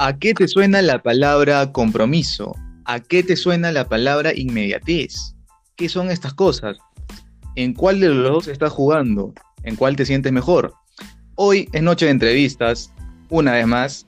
¿A 0.00 0.16
qué 0.16 0.32
te 0.32 0.46
suena 0.46 0.80
la 0.80 1.02
palabra 1.02 1.72
compromiso? 1.72 2.54
¿A 2.84 3.00
qué 3.00 3.24
te 3.24 3.34
suena 3.34 3.72
la 3.72 3.88
palabra 3.88 4.32
inmediatez? 4.32 5.34
¿Qué 5.74 5.88
son 5.88 6.12
estas 6.12 6.34
cosas? 6.34 6.78
¿En 7.56 7.74
cuál 7.74 7.98
de 7.98 8.08
los 8.10 8.30
dos 8.30 8.46
estás 8.46 8.72
jugando? 8.72 9.34
¿En 9.64 9.74
cuál 9.74 9.96
te 9.96 10.06
sientes 10.06 10.32
mejor? 10.32 10.72
Hoy 11.34 11.68
es 11.72 11.82
noche 11.82 12.04
de 12.04 12.12
entrevistas, 12.12 12.92
una 13.28 13.54
vez 13.54 13.66
más. 13.66 14.06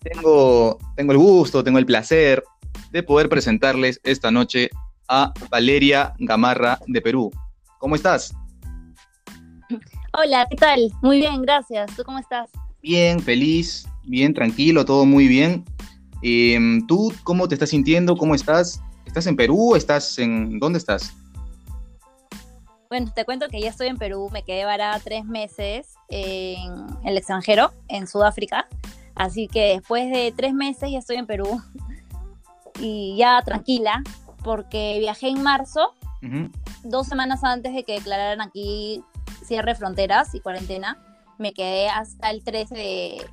Tengo, 0.00 0.78
tengo 0.96 1.12
el 1.12 1.18
gusto, 1.18 1.62
tengo 1.62 1.78
el 1.78 1.84
placer 1.84 2.42
de 2.90 3.02
poder 3.02 3.28
presentarles 3.28 4.00
esta 4.04 4.30
noche 4.30 4.70
a 5.06 5.34
Valeria 5.50 6.14
Gamarra 6.18 6.78
de 6.86 7.02
Perú. 7.02 7.30
¿Cómo 7.78 7.94
estás? 7.94 8.34
Hola, 10.14 10.46
¿qué 10.48 10.56
tal? 10.56 10.90
Muy 11.02 11.18
bien, 11.18 11.42
gracias. 11.42 11.94
¿Tú 11.94 12.04
cómo 12.04 12.18
estás? 12.18 12.48
Bien, 12.82 13.20
feliz, 13.20 13.86
bien, 14.04 14.34
tranquilo, 14.34 14.84
todo 14.84 15.04
muy 15.04 15.28
bien. 15.28 15.64
Em, 16.22 16.86
¿Tú 16.86 17.12
cómo 17.24 17.48
te 17.48 17.54
estás 17.54 17.70
sintiendo? 17.70 18.16
¿Cómo 18.16 18.34
estás? 18.34 18.82
¿Estás 19.06 19.26
en 19.26 19.36
Perú? 19.36 19.74
¿Estás 19.74 20.18
en... 20.18 20.58
¿Dónde 20.58 20.78
estás? 20.78 21.14
Bueno, 22.90 23.12
te 23.14 23.24
cuento 23.24 23.48
que 23.48 23.60
ya 23.60 23.70
estoy 23.70 23.86
en 23.86 23.98
Perú, 23.98 24.28
me 24.32 24.42
quedé 24.42 24.64
varada 24.64 24.98
tres 24.98 25.24
meses 25.24 25.94
en 26.08 26.86
el 27.04 27.16
extranjero, 27.16 27.72
en 27.86 28.08
Sudáfrica. 28.08 28.66
Así 29.14 29.46
que 29.46 29.74
después 29.74 30.10
de 30.10 30.32
tres 30.36 30.54
meses 30.54 30.90
ya 30.90 30.98
estoy 30.98 31.16
en 31.16 31.26
Perú 31.26 31.62
y 32.80 33.16
ya 33.16 33.42
tranquila, 33.42 34.02
porque 34.42 34.96
viajé 34.98 35.28
en 35.28 35.42
marzo, 35.42 35.94
dos 36.82 37.06
semanas 37.06 37.44
antes 37.44 37.74
de 37.74 37.84
que 37.84 37.92
declararan 37.92 38.40
aquí 38.40 39.04
cierre 39.44 39.74
fronteras 39.74 40.34
y 40.34 40.40
cuarentena. 40.40 40.98
Me 41.38 41.52
quedé 41.52 41.88
hasta 41.88 42.30
el 42.30 42.42
13 42.42 42.74
de 42.74 43.26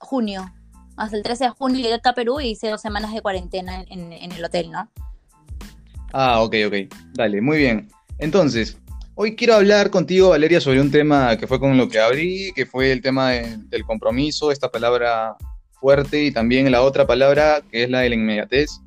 junio. 0.00 0.52
Hasta 0.96 1.16
el 1.16 1.22
13 1.22 1.44
de 1.44 1.50
junio 1.50 1.80
llegué 1.80 2.00
a 2.02 2.12
Perú 2.12 2.40
y 2.40 2.48
hice 2.48 2.68
dos 2.68 2.80
semanas 2.80 3.14
de 3.14 3.22
cuarentena 3.22 3.84
en, 3.88 4.12
el 4.12 4.44
hotel, 4.44 4.70
¿no? 4.70 4.90
Ah, 6.12 6.42
ok, 6.42 6.56
ok. 6.66 6.74
Dale, 7.14 7.40
muy 7.40 7.58
bien. 7.58 7.88
Entonces, 8.18 8.76
hoy 9.14 9.36
quiero 9.36 9.54
hablar 9.54 9.90
contigo, 9.90 10.30
Valeria, 10.30 10.60
sobre 10.60 10.80
un 10.80 10.90
tema 10.90 11.36
que 11.36 11.46
fue 11.46 11.60
con 11.60 11.76
lo 11.76 11.88
que 11.88 12.00
abrí, 12.00 12.52
que 12.54 12.66
fue 12.66 12.92
el 12.92 13.00
tema 13.00 13.30
del 13.30 13.84
compromiso, 13.84 14.50
esta 14.50 14.70
palabra 14.70 15.36
fuerte 15.80 16.24
y 16.24 16.32
también 16.32 16.70
la 16.70 16.82
otra 16.82 17.06
palabra 17.06 17.62
que 17.70 17.84
es 17.84 17.90
la 17.90 18.00
de 18.00 18.10
la 18.10 18.14
inmediatez. 18.16 18.80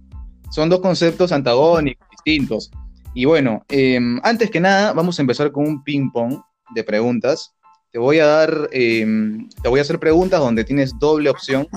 Son 0.52 0.70
dos 0.70 0.82
conceptos 0.82 1.32
antagónicos, 1.32 2.08
distintos. 2.12 2.70
Y 3.16 3.26
bueno, 3.26 3.66
em, 3.70 4.20
antes 4.24 4.52
que 4.52 4.60
nada, 4.60 4.94
vamos 4.94 5.18
a 5.18 5.22
empezar 5.22 5.52
con 5.52 5.68
un 5.68 5.84
ping-pong 5.84 6.40
de 6.76 6.84
preguntas. 6.84 7.54
Te 7.94 8.00
voy 8.00 8.18
a 8.18 8.26
dar, 8.26 8.70
em, 8.72 9.48
te 9.62 9.70
voy 9.70 9.78
a 9.78 9.84
hacer 9.84 10.00
preguntas 10.00 10.40
donde 10.40 10.64
tienes 10.64 10.98
doble 10.98 11.30
opción. 11.30 11.68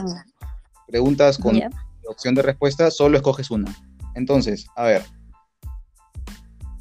Preguntas 0.87 1.37
con 1.37 1.61
opción 2.09 2.35
de 2.35 2.41
respuesta, 2.41 2.91
solo 2.91 3.19
escoges 3.19 3.51
una. 3.51 3.71
Entonces, 4.15 4.67
a 4.77 4.85
ver. 4.85 5.05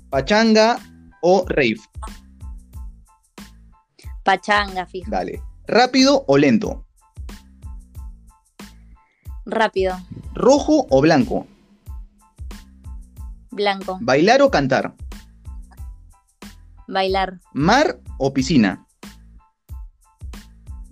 ¿Pachanga 0.09 0.79
o 1.21 1.43
rave? 1.49 1.81
Pachanga, 4.23 4.85
fijo. 4.85 5.11
Dale. 5.11 5.41
¿Rápido 5.67 6.23
o 6.27 6.37
lento? 6.37 6.85
Rápido. 9.45 9.99
¿Rojo 10.33 10.87
o 10.89 11.01
blanco? 11.01 11.45
Blanco. 13.51 13.97
¿Bailar 13.99 14.41
o 14.41 14.49
cantar? 14.49 14.95
Bailar. 16.87 17.41
¿Mar 17.51 17.99
o 18.17 18.33
piscina? 18.33 18.84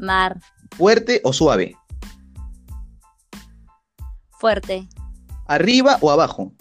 Mar. 0.03 0.39
¿Fuerte 0.77 1.21
o 1.23 1.33
suave? 1.33 1.75
Fuerte. 4.39 4.87
¿Arriba 5.47 5.97
o 6.01 6.11
abajo? 6.11 6.53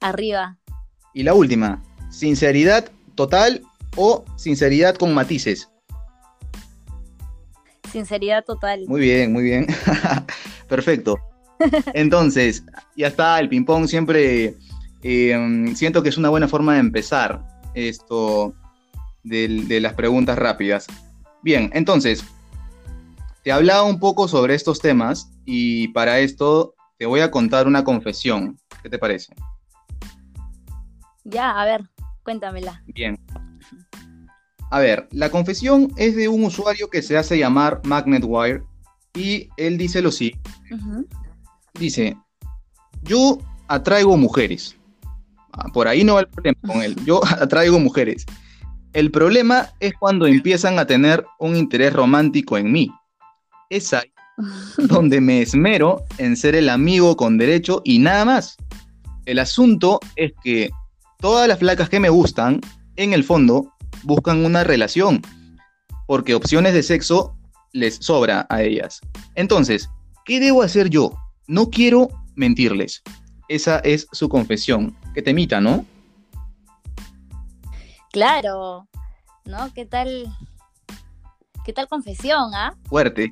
Arriba. 0.00 0.58
Y 1.12 1.22
la 1.24 1.34
última, 1.34 1.82
¿sinceridad 2.10 2.90
total 3.14 3.62
o 3.96 4.24
sinceridad 4.36 4.94
con 4.94 5.12
matices? 5.12 5.68
Sinceridad 7.90 8.44
total. 8.44 8.84
Muy 8.86 9.00
bien, 9.00 9.32
muy 9.32 9.42
bien. 9.42 9.66
Perfecto. 10.68 11.18
Entonces, 11.94 12.64
ya 12.96 13.08
está, 13.08 13.38
el 13.40 13.48
ping-pong 13.48 13.88
siempre 13.88 14.54
eh, 15.02 15.72
siento 15.74 16.02
que 16.02 16.08
es 16.08 16.18
una 16.18 16.28
buena 16.28 16.48
forma 16.48 16.74
de 16.74 16.80
empezar 16.80 17.42
esto 17.74 18.54
de, 19.22 19.80
las 19.80 19.94
preguntas 19.94 20.38
rápidas. 20.38 20.86
Bien, 21.42 21.70
entonces, 21.74 22.24
te 23.42 23.52
hablaba 23.52 23.84
un 23.84 23.98
poco 23.98 24.28
sobre 24.28 24.54
estos 24.54 24.80
temas 24.80 25.30
y 25.44 25.88
para 25.88 26.20
esto 26.20 26.74
te 26.98 27.06
voy 27.06 27.20
a 27.20 27.30
contar 27.30 27.66
una 27.66 27.84
confesión. 27.84 28.58
¿Qué 28.82 28.88
te 28.88 28.98
parece? 28.98 29.34
Ya, 31.24 31.50
a 31.60 31.64
ver, 31.64 31.82
cuéntamela. 32.22 32.82
Bien. 32.86 33.18
A 34.70 34.78
ver, 34.78 35.08
la 35.10 35.30
confesión 35.30 35.92
es 35.96 36.14
de 36.14 36.28
un 36.28 36.44
usuario 36.44 36.88
que 36.88 37.02
se 37.02 37.16
hace 37.16 37.38
llamar 37.38 37.80
MagnetWire 37.84 38.62
y 39.14 39.48
él 39.56 39.78
dice 39.78 40.00
lo 40.00 40.12
siguiente 40.12 40.50
dice, 41.80 42.16
yo 43.02 43.38
atraigo 43.68 44.16
mujeres. 44.16 44.76
Ah, 45.52 45.66
por 45.72 45.88
ahí 45.88 46.04
no 46.04 46.14
va 46.14 46.20
el 46.20 46.28
problema 46.28 46.58
con 46.66 46.82
él. 46.82 46.96
Yo 47.04 47.20
atraigo 47.40 47.78
mujeres. 47.80 48.24
El 48.92 49.12
problema 49.12 49.68
es 49.78 49.94
cuando 49.94 50.26
empiezan 50.26 50.78
a 50.80 50.86
tener 50.86 51.24
un 51.38 51.56
interés 51.56 51.92
romántico 51.92 52.58
en 52.58 52.72
mí. 52.72 52.90
Es 53.68 53.94
ahí 53.94 54.10
donde 54.78 55.20
me 55.20 55.42
esmero 55.42 56.02
en 56.18 56.36
ser 56.36 56.56
el 56.56 56.68
amigo 56.68 57.16
con 57.16 57.38
derecho 57.38 57.82
y 57.84 58.00
nada 58.00 58.24
más. 58.24 58.56
El 59.26 59.38
asunto 59.38 60.00
es 60.16 60.32
que 60.42 60.70
todas 61.18 61.46
las 61.46 61.60
flacas 61.60 61.88
que 61.88 62.00
me 62.00 62.08
gustan, 62.08 62.60
en 62.96 63.12
el 63.12 63.22
fondo, 63.22 63.72
buscan 64.02 64.44
una 64.44 64.64
relación, 64.64 65.22
porque 66.08 66.34
opciones 66.34 66.74
de 66.74 66.82
sexo 66.82 67.36
les 67.72 67.96
sobra 67.96 68.46
a 68.50 68.62
ellas. 68.62 69.00
Entonces, 69.36 69.88
¿qué 70.24 70.40
debo 70.40 70.62
hacer 70.62 70.90
yo? 70.90 71.12
No 71.46 71.70
quiero 71.70 72.08
mentirles. 72.34 73.02
Esa 73.48 73.78
es 73.80 74.08
su 74.10 74.28
confesión. 74.28 74.96
Que 75.14 75.22
temita, 75.22 75.60
¿no? 75.60 75.84
Claro, 78.12 78.88
¿no? 79.44 79.72
¿Qué 79.74 79.86
tal? 79.86 80.26
¿Qué 81.64 81.72
tal 81.72 81.88
confesión, 81.88 82.54
ah? 82.54 82.74
Fuerte. 82.88 83.30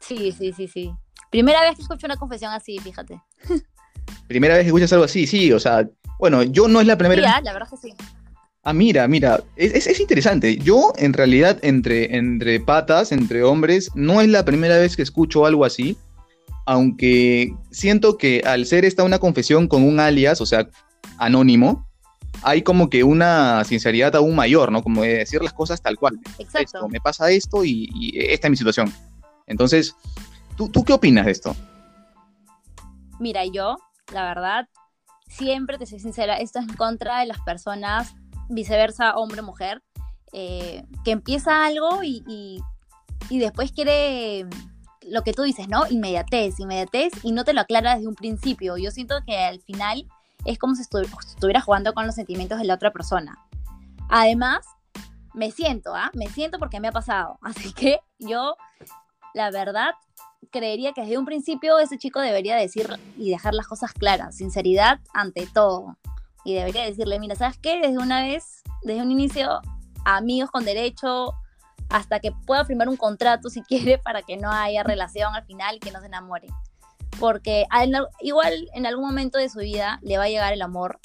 Sí, 0.00 0.30
sí, 0.30 0.52
sí, 0.52 0.68
sí. 0.68 0.92
Primera 1.30 1.60
vez 1.62 1.74
que 1.74 1.82
escucho 1.82 2.06
una 2.06 2.16
confesión 2.16 2.52
así, 2.52 2.78
fíjate. 2.78 3.20
Primera 4.28 4.54
vez 4.54 4.62
que 4.62 4.68
escuchas 4.68 4.92
algo 4.92 5.04
así, 5.04 5.26
sí, 5.26 5.52
o 5.52 5.58
sea, 5.58 5.88
bueno, 6.18 6.44
yo 6.44 6.68
no 6.68 6.80
es 6.80 6.86
la 6.86 6.96
primera. 6.96 7.20
Sí, 7.20 7.28
ah, 7.28 7.40
la 7.42 7.52
verdad 7.52 7.68
que 7.68 7.76
sí. 7.76 7.94
Ah, 8.62 8.72
mira, 8.72 9.06
mira, 9.06 9.42
es, 9.56 10.00
interesante. 10.00 10.56
Yo, 10.58 10.92
en 10.96 11.12
realidad, 11.12 11.58
entre, 11.62 12.16
entre 12.16 12.58
patas, 12.60 13.12
entre 13.12 13.42
hombres, 13.42 13.90
no 13.94 14.20
es 14.20 14.28
la 14.28 14.44
primera 14.44 14.78
vez 14.78 14.96
que 14.96 15.02
escucho 15.02 15.46
algo 15.46 15.64
así, 15.64 15.96
aunque 16.64 17.54
siento 17.70 18.16
que 18.16 18.42
al 18.44 18.66
ser 18.66 18.84
esta 18.84 19.04
una 19.04 19.18
confesión 19.18 19.68
con 19.68 19.82
un 19.84 20.00
alias, 20.00 20.40
o 20.40 20.46
sea, 20.46 20.68
anónimo, 21.18 21.85
hay 22.46 22.62
como 22.62 22.88
que 22.88 23.02
una 23.02 23.64
sinceridad 23.64 24.14
aún 24.14 24.36
mayor, 24.36 24.70
¿no? 24.70 24.80
Como 24.80 25.02
de 25.02 25.18
decir 25.18 25.42
las 25.42 25.52
cosas 25.52 25.82
tal 25.82 25.98
cual. 25.98 26.20
Exacto. 26.38 26.88
me 26.88 27.00
pasa 27.00 27.28
esto 27.32 27.64
y, 27.64 28.12
esta 28.14 28.46
es 28.46 28.50
mi 28.52 28.56
situación. 28.56 28.92
Entonces, 29.48 29.96
¿tú, 30.56 30.68
¿tú 30.68 30.84
qué 30.84 30.92
opinas 30.92 31.26
de 31.26 31.32
esto? 31.32 31.56
Mira, 33.18 33.44
yo, 33.46 33.78
la 34.12 34.22
verdad, 34.22 34.68
siempre 35.26 35.76
te 35.76 35.86
soy 35.86 35.98
sincera, 35.98 36.36
esto 36.36 36.60
es 36.60 36.68
en 36.68 36.74
contra 36.74 37.18
de 37.18 37.26
las 37.26 37.40
personas 37.40 38.14
viceversa, 38.48 39.16
hombre-mujer, 39.16 39.82
eh, 40.32 40.84
que 41.04 41.10
empieza 41.10 41.66
algo 41.66 42.04
y, 42.04 42.62
después 43.28 43.72
quiere 43.72 44.46
lo 45.02 45.22
que 45.22 45.32
tú 45.32 45.42
dices, 45.42 45.68
¿no? 45.68 45.82
Inmediatez, 45.90 46.60
inmediatez, 46.60 47.12
y 47.24 47.32
no 47.32 47.42
te 47.42 47.54
lo 47.54 47.62
aclara 47.62 47.96
desde 47.96 48.06
un 48.06 48.14
principio. 48.14 48.76
Yo 48.76 48.92
siento 48.92 49.16
que 49.26 49.36
al 49.36 49.60
final 49.62 50.06
es 50.46 50.58
como 50.58 50.74
si 50.74 50.82
estuviera 50.82 51.60
jugando 51.60 51.92
con 51.94 52.06
los 52.06 52.14
sentimientos 52.14 52.58
de 52.58 52.64
la 52.64 52.74
otra 52.74 52.92
persona. 52.92 53.38
Además, 54.08 54.64
me 55.34 55.50
siento, 55.50 55.94
¿ah? 55.94 56.10
Me 56.14 56.28
siento 56.28 56.58
porque 56.58 56.80
me 56.80 56.88
ha 56.88 56.92
pasado. 56.92 57.38
Así 57.42 57.72
que 57.72 58.00
yo, 58.18 58.56
la 59.34 59.50
verdad, 59.50 59.90
creería 60.50 60.92
que 60.92 61.02
desde 61.02 61.18
un 61.18 61.26
principio 61.26 61.78
ese 61.78 61.98
chico 61.98 62.20
debería 62.20 62.56
decir 62.56 62.88
y 63.16 63.30
dejar 63.30 63.54
las 63.54 63.66
cosas 63.66 63.92
claras. 63.92 64.36
Sinceridad 64.36 65.00
ante 65.12 65.46
todo 65.46 65.96
y 66.46 66.54
debería 66.54 66.84
decirle, 66.84 67.18
mira, 67.18 67.34
¿sabes 67.34 67.58
qué? 67.58 67.80
Desde 67.80 67.98
una 67.98 68.22
vez, 68.22 68.62
desde 68.84 69.02
un 69.02 69.10
inicio, 69.10 69.60
amigos 70.04 70.50
con 70.50 70.64
derecho, 70.64 71.34
hasta 71.88 72.20
que 72.20 72.30
pueda 72.46 72.64
firmar 72.64 72.88
un 72.88 72.96
contrato 72.96 73.50
si 73.50 73.62
quiere 73.68 73.98
para 73.98 74.22
que 74.22 74.36
no 74.36 74.50
haya 74.50 74.82
relación 74.84 75.34
al 75.34 75.44
final 75.44 75.76
y 75.76 75.80
que 75.80 75.90
no 75.90 76.00
se 76.00 76.06
enamore. 76.06 76.48
Porque 77.18 77.66
igual 78.20 78.68
en 78.74 78.86
algún 78.86 79.06
momento 79.06 79.38
de 79.38 79.48
su 79.48 79.60
vida 79.60 79.98
le 80.02 80.18
va 80.18 80.24
a 80.24 80.28
llegar 80.28 80.52
el 80.52 80.62
amor 80.62 80.98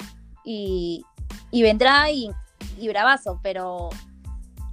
y, 0.44 1.04
vendrá 1.52 2.10
y, 2.10 2.30
y 2.78 2.88
bravazo, 2.88 3.40
pero 3.42 3.88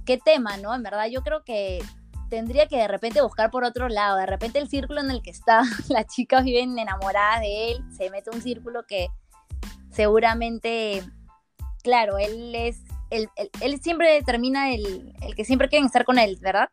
qué 0.04 0.18
tema, 0.18 0.56
¿no? 0.56 0.74
En 0.74 0.82
verdad 0.82 1.06
yo 1.06 1.22
creo 1.22 1.44
que 1.44 1.82
tendría 2.30 2.66
que 2.66 2.76
de 2.76 2.88
repente 2.88 3.20
buscar 3.20 3.50
por 3.50 3.64
otro 3.64 3.88
lado. 3.88 4.16
De 4.16 4.26
repente 4.26 4.58
el 4.58 4.68
círculo 4.68 5.00
en 5.00 5.10
el 5.10 5.20
que 5.20 5.30
está, 5.30 5.62
las 5.88 6.06
chicas 6.06 6.44
viven 6.44 6.78
enamoradas 6.78 7.40
de 7.40 7.72
él, 7.72 7.84
se 7.96 8.08
mete 8.10 8.30
un 8.30 8.40
círculo 8.40 8.86
que 8.86 9.08
seguramente, 9.90 11.02
claro, 11.82 12.16
él 12.16 12.54
es, 12.54 12.78
él, 13.10 13.80
siempre 13.82 14.22
termina 14.22 14.72
el, 14.72 15.12
el, 15.22 15.34
que 15.34 15.44
siempre 15.44 15.68
quieren 15.68 15.86
estar 15.86 16.04
con 16.04 16.18
él, 16.18 16.38
¿verdad? 16.40 16.68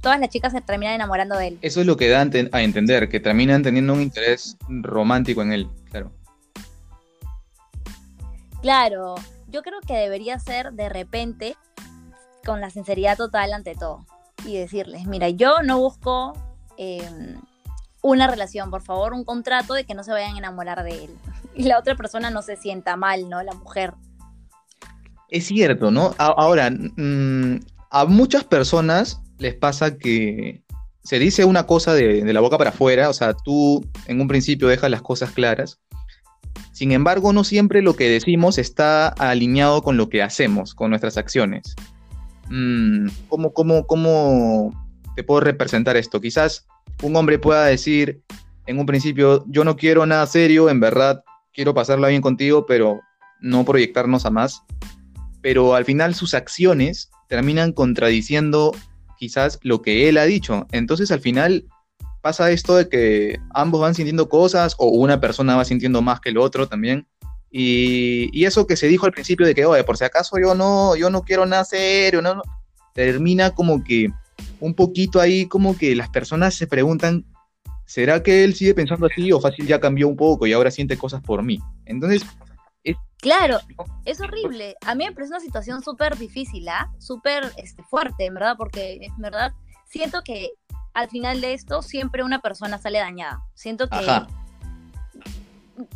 todas 0.00 0.18
las 0.18 0.28
chicas 0.30 0.52
se 0.52 0.60
terminan 0.60 0.94
enamorando 0.94 1.36
de 1.36 1.48
él. 1.48 1.58
Eso 1.62 1.80
es 1.80 1.86
lo 1.86 1.96
que 1.96 2.08
da 2.08 2.20
a 2.20 2.62
entender, 2.62 3.08
que 3.08 3.20
terminan 3.20 3.62
teniendo 3.62 3.92
un 3.92 4.02
interés 4.02 4.56
romántico 4.68 5.42
en 5.42 5.52
él, 5.52 5.68
claro. 5.90 6.10
Claro, 8.62 9.14
yo 9.48 9.62
creo 9.62 9.80
que 9.86 9.94
debería 9.94 10.38
ser 10.38 10.72
de 10.72 10.88
repente 10.88 11.56
con 12.44 12.60
la 12.60 12.70
sinceridad 12.70 13.16
total 13.16 13.52
ante 13.52 13.74
todo 13.74 14.04
y 14.44 14.56
decirles, 14.56 15.06
mira, 15.06 15.28
yo 15.28 15.62
no 15.62 15.78
busco 15.78 16.32
em, 16.76 17.40
una 18.02 18.26
relación, 18.26 18.70
por 18.70 18.82
favor, 18.82 19.12
un 19.12 19.24
contrato 19.24 19.74
de 19.74 19.84
que 19.84 19.94
no 19.94 20.02
se 20.02 20.12
vayan 20.12 20.34
a 20.34 20.38
enamorar 20.38 20.82
de 20.82 21.04
él. 21.04 21.10
Y 21.54 21.64
la 21.64 21.78
otra 21.78 21.96
persona 21.96 22.30
no 22.30 22.40
se 22.42 22.54
sienta 22.54 22.96
mal, 22.96 23.28
¿no? 23.28 23.42
La 23.42 23.52
mujer. 23.52 23.94
Es 25.28 25.46
cierto, 25.46 25.90
¿no? 25.90 26.14
ahora, 26.18 26.70
mm, 26.70 27.60
a 27.90 28.04
muchas 28.06 28.44
personas 28.44 29.20
les 29.38 29.54
pasa 29.54 29.98
que 29.98 30.62
se 31.04 31.18
dice 31.18 31.44
una 31.44 31.66
cosa 31.66 31.94
de, 31.94 32.22
de 32.22 32.32
la 32.32 32.40
boca 32.40 32.58
para 32.58 32.70
afuera, 32.70 33.08
o 33.08 33.12
sea, 33.12 33.34
tú 33.34 33.84
en 34.06 34.20
un 34.20 34.28
principio 34.28 34.68
dejas 34.68 34.90
las 34.90 35.02
cosas 35.02 35.30
claras, 35.30 35.80
sin 36.78 36.92
embargo, 36.92 37.32
no 37.32 37.42
siempre 37.42 37.82
lo 37.82 37.96
que 37.96 38.08
decimos 38.08 38.56
está 38.56 39.08
alineado 39.08 39.82
con 39.82 39.96
lo 39.96 40.08
que 40.08 40.22
hacemos, 40.22 40.76
con 40.76 40.90
nuestras 40.90 41.16
acciones. 41.16 41.74
Mm, 42.50 43.08
¿cómo, 43.28 43.52
cómo, 43.52 43.84
cómo 43.84 44.72
te 45.16 45.24
puedo 45.24 45.40
representar 45.40 45.96
esto? 45.96 46.20
Quizás 46.20 46.68
un 47.02 47.16
hombre 47.16 47.40
pueda 47.40 47.64
decir 47.64 48.22
en 48.66 48.78
un 48.78 48.86
principio, 48.86 49.44
yo 49.48 49.64
no 49.64 49.74
quiero 49.74 50.06
nada 50.06 50.24
serio, 50.26 50.70
en 50.70 50.78
verdad 50.78 51.24
quiero 51.52 51.74
pasarla 51.74 52.06
bien 52.06 52.22
contigo, 52.22 52.64
pero 52.64 53.00
no 53.40 53.64
proyectarnos 53.64 54.24
a 54.24 54.30
más. 54.30 54.62
Pero 55.40 55.74
al 55.74 55.84
final 55.84 56.14
sus 56.14 56.34
acciones 56.34 57.10
terminan 57.28 57.72
contradiciendo 57.72 58.72
quizás 59.18 59.58
lo 59.62 59.82
que 59.82 60.08
él 60.08 60.18
ha 60.18 60.24
dicho. 60.24 60.66
Entonces 60.72 61.10
al 61.10 61.20
final 61.20 61.66
pasa 62.22 62.50
esto 62.50 62.76
de 62.76 62.88
que 62.88 63.38
ambos 63.54 63.80
van 63.80 63.94
sintiendo 63.94 64.28
cosas 64.28 64.74
o 64.78 64.88
una 64.88 65.20
persona 65.20 65.56
va 65.56 65.64
sintiendo 65.64 66.02
más 66.02 66.20
que 66.20 66.30
el 66.30 66.38
otro 66.38 66.68
también. 66.68 67.06
Y, 67.50 68.44
eso 68.44 68.66
que 68.66 68.76
se 68.76 68.88
dijo 68.88 69.06
al 69.06 69.12
principio 69.12 69.46
de 69.46 69.54
que, 69.54 69.64
oye, 69.64 69.84
por 69.84 69.96
si 69.96 70.04
acaso 70.04 70.38
yo 70.38 70.54
no, 70.54 70.96
yo 70.96 71.10
no 71.10 71.22
quiero 71.22 71.46
nada 71.46 71.64
serio, 71.64 72.20
no, 72.20 72.42
termina 72.94 73.50
como 73.50 73.82
que 73.82 74.08
un 74.60 74.74
poquito 74.74 75.20
ahí 75.20 75.46
como 75.46 75.76
que 75.76 75.94
las 75.94 76.10
personas 76.10 76.54
se 76.54 76.66
preguntan, 76.66 77.24
¿será 77.86 78.22
que 78.22 78.44
él 78.44 78.54
sigue 78.54 78.74
pensando 78.74 79.06
así 79.06 79.32
o 79.32 79.40
fácil 79.40 79.66
ya 79.66 79.80
cambió 79.80 80.08
un 80.08 80.16
poco 80.16 80.46
y 80.46 80.52
ahora 80.52 80.70
siente 80.70 80.96
cosas 80.96 81.22
por 81.22 81.42
mí? 81.42 81.58
Entonces... 81.86 82.22
claro, 83.20 83.58
es 84.04 84.20
horrible. 84.20 84.76
A 84.86 84.94
mí 84.94 85.04
me 85.04 85.12
parece 85.12 85.32
una 85.32 85.40
situación 85.40 85.82
súper 85.82 86.16
difícil, 86.16 86.68
¿ah? 86.68 86.90
Súper 86.98 87.52
este, 87.56 87.82
fuerte, 87.84 88.26
en 88.26 88.34
verdad, 88.34 88.56
porque 88.56 88.98
en 89.02 89.16
verdad 89.18 89.52
siento 89.86 90.22
que 90.22 90.50
al 90.94 91.08
final 91.08 91.40
de 91.40 91.54
esto 91.54 91.82
siempre 91.82 92.24
una 92.24 92.40
persona 92.40 92.78
sale 92.78 92.98
dañada. 92.98 93.42
Siento 93.54 93.88
que 93.88 94.04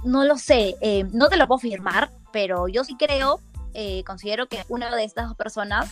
no 0.05 0.25
lo 0.25 0.39
sé, 0.39 0.77
eh, 0.81 1.05
no 1.13 1.29
te 1.29 1.37
lo 1.37 1.47
puedo 1.49 1.59
firmar, 1.59 2.13
pero 2.33 2.69
yo 2.69 2.85
sí 2.85 2.97
creo, 2.97 3.41
eh, 3.75 4.05
considero 4.05 4.47
que 4.47 4.65
una 4.69 4.95
de 4.95 5.05
estas 5.05 5.27
dos 5.27 5.37
personas 5.37 5.91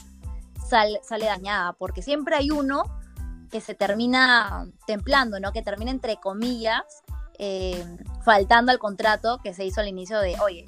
sale 0.68 1.24
dañada, 1.24 1.72
porque 1.72 2.00
siempre 2.00 2.36
hay 2.36 2.52
uno 2.52 2.84
que 3.50 3.60
se 3.60 3.74
termina 3.74 4.68
templando, 4.86 5.40
¿no? 5.40 5.52
Que 5.52 5.62
termina 5.62 5.90
entre 5.90 6.16
comillas 6.16 6.84
eh, 7.38 7.84
faltando 8.22 8.70
al 8.70 8.78
contrato 8.78 9.40
que 9.42 9.54
se 9.54 9.64
hizo 9.64 9.80
al 9.80 9.88
inicio 9.88 10.20
de, 10.20 10.38
oye, 10.40 10.66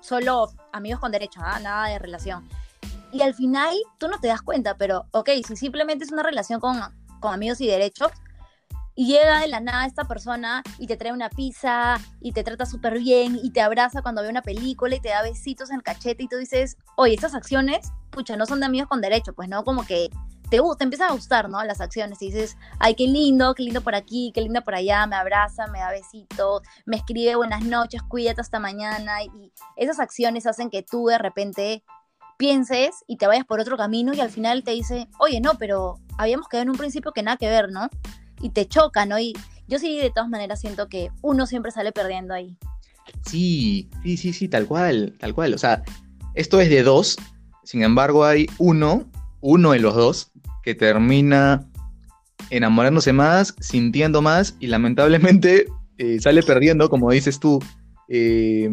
solo 0.00 0.48
amigos 0.72 1.00
con 1.00 1.12
derecho, 1.12 1.40
¿ah? 1.42 1.58
nada 1.60 1.88
de 1.88 1.98
relación. 1.98 2.48
Y 3.12 3.22
al 3.22 3.34
final 3.34 3.74
tú 3.98 4.08
no 4.08 4.18
te 4.20 4.28
das 4.28 4.42
cuenta, 4.42 4.76
pero 4.76 5.06
ok, 5.12 5.30
si 5.46 5.56
simplemente 5.56 6.04
es 6.04 6.12
una 6.12 6.22
relación 6.22 6.60
con, 6.60 6.78
con 7.20 7.32
amigos 7.32 7.60
y 7.60 7.66
derechos, 7.66 8.10
y 8.94 9.06
llega 9.06 9.38
de 9.38 9.46
la 9.46 9.60
nada 9.60 9.86
esta 9.86 10.08
persona 10.08 10.64
y 10.76 10.88
te 10.88 10.96
trae 10.96 11.12
una 11.12 11.30
pizza 11.30 12.00
y 12.20 12.32
te 12.32 12.42
trata 12.42 12.66
súper 12.66 12.98
bien 12.98 13.38
y 13.40 13.50
te 13.50 13.60
abraza 13.60 14.02
cuando 14.02 14.22
ve 14.22 14.28
una 14.28 14.42
película 14.42 14.96
y 14.96 15.00
te 15.00 15.10
da 15.10 15.22
besitos 15.22 15.70
en 15.70 15.76
el 15.76 15.82
cachete 15.84 16.24
y 16.24 16.26
tú 16.26 16.36
dices, 16.36 16.76
oye, 16.96 17.14
estas 17.14 17.36
acciones, 17.36 17.92
pucha, 18.10 18.36
no 18.36 18.44
son 18.44 18.58
de 18.58 18.66
amigos 18.66 18.88
con 18.88 19.00
derecho, 19.00 19.34
pues 19.34 19.48
no, 19.48 19.62
como 19.62 19.86
que 19.86 20.10
te, 20.50 20.58
te 20.78 20.84
empiezan 20.84 21.10
a 21.10 21.14
gustar, 21.14 21.48
¿no? 21.48 21.62
Las 21.64 21.80
acciones 21.80 22.20
y 22.22 22.26
dices, 22.26 22.56
ay, 22.78 22.94
qué 22.94 23.06
lindo, 23.06 23.54
qué 23.54 23.62
lindo 23.62 23.80
por 23.80 23.94
aquí, 23.94 24.32
qué 24.34 24.40
lindo 24.40 24.62
por 24.62 24.74
allá, 24.74 25.06
me 25.06 25.16
abraza, 25.16 25.66
me 25.68 25.80
da 25.80 25.90
besitos, 25.90 26.62
me 26.86 26.96
escribe 26.96 27.36
buenas 27.36 27.64
noches, 27.64 28.02
cuídate 28.02 28.40
hasta 28.40 28.58
mañana 28.58 29.22
y 29.22 29.52
esas 29.76 30.00
acciones 30.00 30.46
hacen 30.46 30.70
que 30.70 30.82
tú 30.82 31.06
de 31.06 31.18
repente 31.18 31.82
pienses 32.36 33.04
y 33.06 33.16
te 33.16 33.26
vayas 33.26 33.44
por 33.44 33.60
otro 33.60 33.76
camino 33.76 34.14
y 34.14 34.20
al 34.20 34.30
final 34.30 34.62
te 34.62 34.70
dice, 34.70 35.08
oye, 35.18 35.40
no, 35.40 35.54
pero 35.54 35.98
habíamos 36.16 36.48
quedado 36.48 36.62
en 36.62 36.70
un 36.70 36.76
principio 36.76 37.12
que 37.12 37.22
nada 37.22 37.36
que 37.36 37.48
ver, 37.48 37.70
¿no? 37.70 37.88
y 38.40 38.50
te 38.50 38.66
choca, 38.66 39.06
¿no? 39.06 39.18
Y 39.18 39.34
yo 39.66 39.78
sí, 39.78 39.98
de 39.98 40.10
todas 40.10 40.28
maneras, 40.28 40.60
siento 40.60 40.88
que 40.88 41.10
uno 41.22 41.46
siempre 41.46 41.72
sale 41.72 41.92
perdiendo 41.92 42.34
ahí. 42.34 42.56
Sí, 43.22 43.88
sí, 44.02 44.16
sí, 44.16 44.32
sí, 44.32 44.48
tal 44.48 44.66
cual, 44.66 45.14
tal 45.18 45.34
cual. 45.34 45.54
O 45.54 45.58
sea, 45.58 45.82
esto 46.34 46.60
es 46.60 46.68
de 46.70 46.82
dos, 46.82 47.16
sin 47.64 47.82
embargo 47.82 48.24
hay 48.24 48.46
uno, 48.58 49.10
uno 49.40 49.72
de 49.72 49.80
los 49.80 49.94
dos, 49.94 50.30
que 50.68 50.74
termina 50.74 51.66
enamorándose 52.50 53.14
más, 53.14 53.54
sintiendo 53.58 54.20
más 54.20 54.54
y 54.60 54.66
lamentablemente 54.66 55.64
eh, 55.96 56.20
sale 56.20 56.42
perdiendo, 56.42 56.90
como 56.90 57.10
dices 57.10 57.40
tú. 57.40 57.58
Eh, 58.06 58.68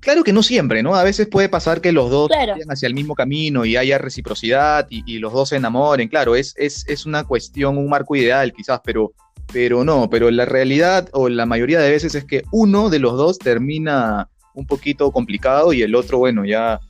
Claro 0.00 0.24
que 0.24 0.32
no 0.32 0.42
siempre, 0.42 0.82
¿no? 0.82 0.96
A 0.96 1.04
veces 1.04 1.28
puede 1.28 1.48
pasar 1.48 1.80
que 1.80 1.92
los 1.92 2.10
dos 2.10 2.28
vayan 2.28 2.68
hacia 2.68 2.88
el 2.88 2.94
mismo 2.94 3.14
camino 3.14 3.64
y 3.64 3.76
haya 3.76 3.98
reciprocidad 3.98 4.88
y, 4.90 5.20
los 5.20 5.32
dos 5.32 5.50
se 5.50 5.56
enamoren. 5.56 6.08
Claro, 6.08 6.34
es, 6.34 6.54
es, 6.56 7.06
una 7.06 7.22
cuestión, 7.22 7.78
un 7.78 7.88
marco 7.88 8.16
ideal 8.16 8.52
quizás, 8.52 8.80
pero, 8.82 9.12
pero 9.52 9.84
no, 9.84 10.10
pero 10.10 10.28
la 10.32 10.44
realidad 10.44 11.08
o 11.12 11.28
la 11.28 11.46
mayoría 11.46 11.78
de 11.78 11.92
veces 11.92 12.16
es 12.16 12.24
que 12.24 12.42
uno 12.50 12.90
de 12.90 12.98
los 12.98 13.16
dos 13.16 13.38
termina 13.38 14.28
un 14.54 14.66
poquito 14.66 15.12
complicado 15.12 15.72
y 15.72 15.82
el 15.82 15.94
otro, 15.94 16.18
bueno, 16.18 16.44
ya 16.44 16.80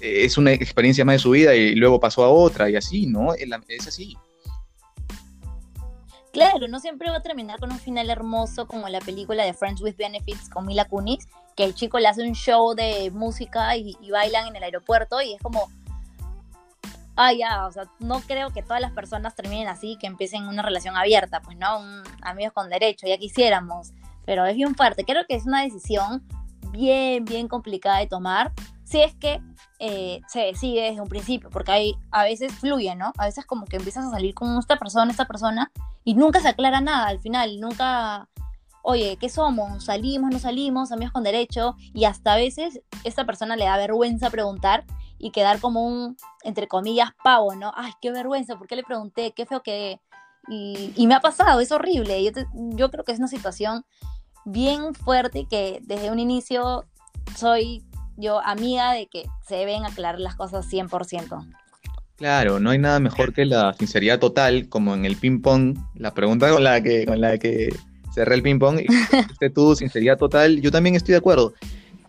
es 0.00 0.38
una 0.38 0.52
experiencia 0.52 1.04
más 1.04 1.14
de 1.16 1.18
su 1.20 1.30
vida 1.30 1.54
y 1.54 1.74
luego 1.74 2.00
pasó 2.00 2.24
a 2.24 2.28
otra 2.28 2.70
y 2.70 2.76
así, 2.76 3.06
¿no? 3.06 3.34
Es 3.34 3.86
así. 3.86 4.16
Claro, 6.32 6.68
no 6.68 6.78
siempre 6.78 7.10
va 7.10 7.16
a 7.16 7.20
terminar 7.20 7.58
con 7.58 7.72
un 7.72 7.78
final 7.78 8.10
hermoso 8.10 8.66
como 8.66 8.88
la 8.88 9.00
película 9.00 9.44
de 9.44 9.54
Friends 9.54 9.80
with 9.80 9.96
Benefits 9.96 10.48
con 10.50 10.66
Mila 10.66 10.84
Kunis, 10.84 11.26
que 11.56 11.64
el 11.64 11.74
chico 11.74 11.98
le 11.98 12.06
hace 12.06 12.22
un 12.22 12.34
show 12.34 12.74
de 12.74 13.10
música 13.10 13.76
y, 13.76 13.96
bailan 14.10 14.46
en 14.46 14.56
el 14.56 14.62
aeropuerto 14.62 15.20
y 15.22 15.32
es 15.32 15.40
como, 15.40 15.68
ah, 17.16 17.32
ya, 17.32 17.66
o 17.66 17.72
sea, 17.72 17.90
no 17.98 18.20
creo 18.20 18.50
que 18.50 18.62
todas 18.62 18.80
las 18.80 18.92
personas 18.92 19.34
terminen 19.34 19.68
así, 19.68 19.96
que 19.98 20.06
empiecen 20.06 20.46
una 20.46 20.62
relación 20.62 20.96
abierta, 20.96 21.40
pues 21.40 21.56
no, 21.56 21.80
amigos 22.22 22.52
con 22.52 22.68
derecho, 22.68 23.06
ya 23.08 23.18
quisiéramos, 23.18 23.92
pero 24.24 24.46
es 24.46 24.54
bien 24.54 24.74
fuerte, 24.74 25.04
creo 25.04 25.26
que 25.26 25.34
es 25.34 25.46
una 25.46 25.62
decisión 25.62 26.22
bien, 26.70 27.24
bien 27.24 27.48
complicada 27.48 27.98
de 27.98 28.06
tomar, 28.06 28.52
si 28.88 29.02
es 29.02 29.14
que 29.14 29.42
eh, 29.80 30.22
se 30.28 30.40
decide 30.40 30.82
desde 30.82 31.02
un 31.02 31.08
principio, 31.08 31.50
porque 31.50 31.72
hay, 31.72 31.94
a 32.10 32.24
veces 32.24 32.52
fluye, 32.54 32.94
¿no? 32.96 33.12
A 33.18 33.26
veces 33.26 33.44
como 33.44 33.66
que 33.66 33.76
empiezas 33.76 34.06
a 34.06 34.10
salir 34.10 34.34
con 34.34 34.58
esta 34.58 34.78
persona, 34.78 35.10
esta 35.10 35.26
persona, 35.26 35.70
y 36.04 36.14
nunca 36.14 36.40
se 36.40 36.48
aclara 36.48 36.80
nada 36.80 37.06
al 37.06 37.20
final, 37.20 37.60
nunca, 37.60 38.30
oye, 38.82 39.18
¿qué 39.20 39.28
somos? 39.28 39.84
¿Salimos, 39.84 40.30
no 40.30 40.38
salimos? 40.38 40.90
Amigos 40.90 41.12
con 41.12 41.22
derecho, 41.22 41.76
y 41.92 42.04
hasta 42.04 42.32
a 42.32 42.36
veces 42.36 42.80
esta 43.04 43.26
persona 43.26 43.56
le 43.56 43.66
da 43.66 43.76
vergüenza 43.76 44.30
preguntar 44.30 44.86
y 45.18 45.32
quedar 45.32 45.60
como 45.60 45.86
un, 45.86 46.16
entre 46.42 46.66
comillas, 46.66 47.10
pavo, 47.22 47.54
¿no? 47.54 47.72
Ay, 47.76 47.92
qué 48.00 48.10
vergüenza, 48.10 48.56
¿por 48.56 48.68
qué 48.68 48.76
le 48.76 48.84
pregunté? 48.84 49.32
Qué 49.32 49.44
feo 49.44 49.62
que... 49.62 50.00
Y, 50.50 51.06
me 51.06 51.14
ha 51.14 51.20
pasado, 51.20 51.60
es 51.60 51.70
horrible. 51.72 52.24
Yo, 52.24 52.30
yo 52.54 52.90
creo 52.90 53.04
que 53.04 53.12
es 53.12 53.18
una 53.18 53.28
situación 53.28 53.84
bien 54.46 54.94
fuerte 54.94 55.46
que 55.46 55.80
desde 55.82 56.10
un 56.10 56.18
inicio 56.18 56.86
soy 57.36 57.84
yo 58.18 58.44
amiga 58.44 58.92
de 58.92 59.06
que 59.06 59.24
se 59.46 59.54
deben 59.54 59.84
aclarar 59.84 60.20
las 60.20 60.34
cosas 60.34 60.68
100%. 60.70 61.46
Claro, 62.16 62.58
no 62.58 62.70
hay 62.70 62.78
nada 62.78 62.98
mejor 62.98 63.32
que 63.32 63.44
la 63.44 63.72
sinceridad 63.74 64.18
total, 64.18 64.68
como 64.68 64.92
en 64.94 65.04
el 65.04 65.16
ping-pong, 65.16 65.78
la 65.94 66.12
pregunta 66.12 66.50
con 66.50 66.64
la 66.64 66.82
que, 66.82 67.06
con 67.06 67.20
la 67.20 67.38
que 67.38 67.72
cerré 68.12 68.34
el 68.34 68.42
ping-pong, 68.42 68.80
tú, 69.54 69.76
sinceridad 69.76 70.18
total, 70.18 70.60
yo 70.60 70.72
también 70.72 70.96
estoy 70.96 71.12
de 71.12 71.18
acuerdo. 71.18 71.54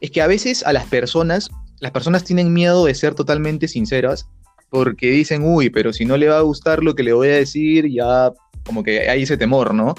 Es 0.01 0.09
que 0.09 0.23
a 0.23 0.27
veces 0.27 0.63
a 0.65 0.73
las 0.73 0.85
personas, 0.85 1.51
las 1.79 1.91
personas 1.91 2.23
tienen 2.23 2.51
miedo 2.51 2.85
de 2.85 2.95
ser 2.95 3.13
totalmente 3.13 3.67
sinceras, 3.67 4.27
porque 4.71 5.11
dicen, 5.11 5.43
uy, 5.43 5.69
pero 5.69 5.93
si 5.93 6.05
no 6.05 6.17
le 6.17 6.27
va 6.27 6.39
a 6.39 6.41
gustar 6.41 6.83
lo 6.83 6.95
que 6.95 7.03
le 7.03 7.13
voy 7.13 7.27
a 7.27 7.35
decir, 7.35 7.87
ya 7.87 8.31
como 8.65 8.83
que 8.83 9.09
hay 9.09 9.23
ese 9.23 9.37
temor, 9.37 9.75
¿no? 9.75 9.93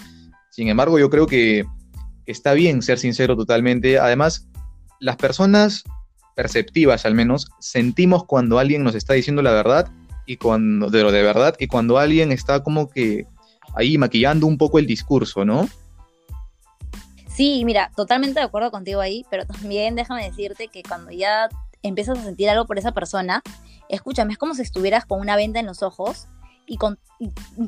Sin 0.51 0.69
embargo, 0.69 0.99
yo 0.99 1.09
creo 1.09 1.29
que 1.29 1.65
está 2.27 2.53
bien 2.53 2.83
ser 2.83 2.99
sincero 2.99 3.37
totalmente. 3.37 3.99
Además, 3.99 4.49
las 4.99 5.17
personas 5.17 5.85
perceptivas 6.41 7.05
al 7.05 7.15
menos, 7.15 7.51
sentimos 7.59 8.25
cuando 8.25 8.59
alguien 8.59 8.83
nos 8.83 8.95
está 8.95 9.13
diciendo 9.13 9.43
la 9.43 9.53
verdad 9.53 9.91
y 10.25 10.39
cuando, 10.39 10.89
de 10.89 11.03
lo 11.03 11.13
de 11.13 11.23
verdad, 11.23 11.55
y 11.59 11.67
cuando 11.67 11.99
alguien 11.99 12.33
está 12.33 12.63
como 12.63 12.89
que 12.89 13.27
ahí 13.75 13.99
maquillando 13.99 14.47
un 14.47 14.57
poco 14.57 14.79
el 14.79 14.87
discurso, 14.87 15.45
¿no? 15.45 15.69
Sí, 17.29 17.63
mira, 17.67 17.91
totalmente 17.95 18.41
de 18.41 18.47
acuerdo 18.47 18.71
contigo 18.71 19.03
ahí, 19.03 19.27
pero 19.29 19.45
también 19.45 19.97
déjame 19.97 20.25
decirte 20.25 20.69
que 20.69 20.83
cuando 20.83 21.11
ya 21.11 21.51
empiezas 21.83 22.19
a 22.19 22.25
sentir 22.25 22.49
algo 22.49 22.67
por 22.67 22.79
esa 22.79 22.93
persona, 22.93 23.43
escúchame, 23.91 24.33
es 24.33 24.39
como 24.39 24.55
si 24.55 24.63
estuvieras 24.63 25.05
con 25.05 25.21
una 25.21 25.37
venda 25.37 25.61
en 25.61 25.67
los 25.67 25.83
ojos 25.83 26.27
y 26.65 26.79
con, 26.79 26.99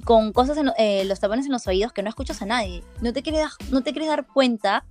con 0.04 0.32
cosas 0.32 0.56
en 0.56 0.70
eh, 0.78 1.04
los 1.04 1.20
tapones 1.20 1.44
en 1.44 1.52
los 1.52 1.66
oídos 1.66 1.92
que 1.92 2.02
no 2.02 2.08
escuchas 2.08 2.40
a 2.40 2.46
nadie. 2.46 2.82
No 3.02 3.12
te 3.12 3.22
quieres, 3.22 3.50
no 3.70 3.82
te 3.82 3.92
quieres 3.92 4.08
dar 4.08 4.26
cuenta 4.26 4.86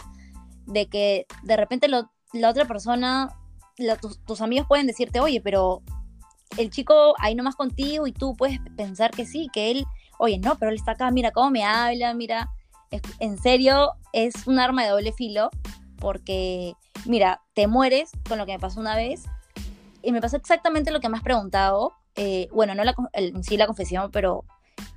de 0.68 0.86
que 0.86 1.26
de 1.42 1.58
repente 1.58 1.88
la 1.88 2.50
otra 2.50 2.66
persona, 2.66 3.41
tus, 4.26 4.42
amigos 4.42 4.68
pueden 4.68 4.88
decirte, 4.88 5.20
oye, 5.20 5.42
pero 5.42 5.82
el 6.58 6.70
chico 6.70 7.14
ahí 7.20 7.36
nomás 7.36 7.56
contigo 7.56 8.08
y 8.08 8.12
tú 8.12 8.36
puedes 8.36 8.60
pensar 8.76 9.12
que 9.12 9.26
sí, 9.26 9.48
que 9.54 9.72
él, 9.72 9.86
oye, 10.20 10.40
no, 10.40 10.58
pero 10.58 10.72
él 10.72 10.78
está 10.78 10.92
acá, 10.92 11.12
mira 11.12 11.32
cómo 11.32 11.50
me 11.50 11.64
habla, 11.64 12.14
mira, 12.14 12.50
en 13.20 13.38
serio 13.38 13.94
es 14.14 14.48
un 14.48 14.60
arma 14.60 14.84
de 14.84 14.90
doble 14.90 15.14
filo 15.14 15.50
porque, 15.98 16.74
mira, 17.06 17.42
te 17.54 17.68
mueres 17.68 18.12
con 18.28 18.38
lo 18.38 18.46
que 18.46 18.54
me 18.54 18.60
pasó 18.60 18.80
una 18.80 18.96
vez 18.96 19.24
y 20.02 20.12
me 20.12 20.22
pasó 20.22 20.36
exactamente 20.36 20.92
lo 20.92 21.00
que 21.00 21.10
me 21.10 21.18
has 21.18 21.24
preguntado, 21.24 21.94
eh, 22.16 22.50
bueno, 22.52 22.76
no 22.76 22.84
la, 22.84 22.96
sí 23.44 23.56
la 23.56 23.68
confesión, 23.68 24.12
pero 24.12 24.44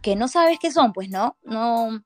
que 0.02 0.16
no 0.16 0.28
sabes 0.28 0.58
qué 0.58 0.72
son, 0.72 0.92
pues, 0.92 1.10
¿no? 1.10 1.36
No, 1.42 2.00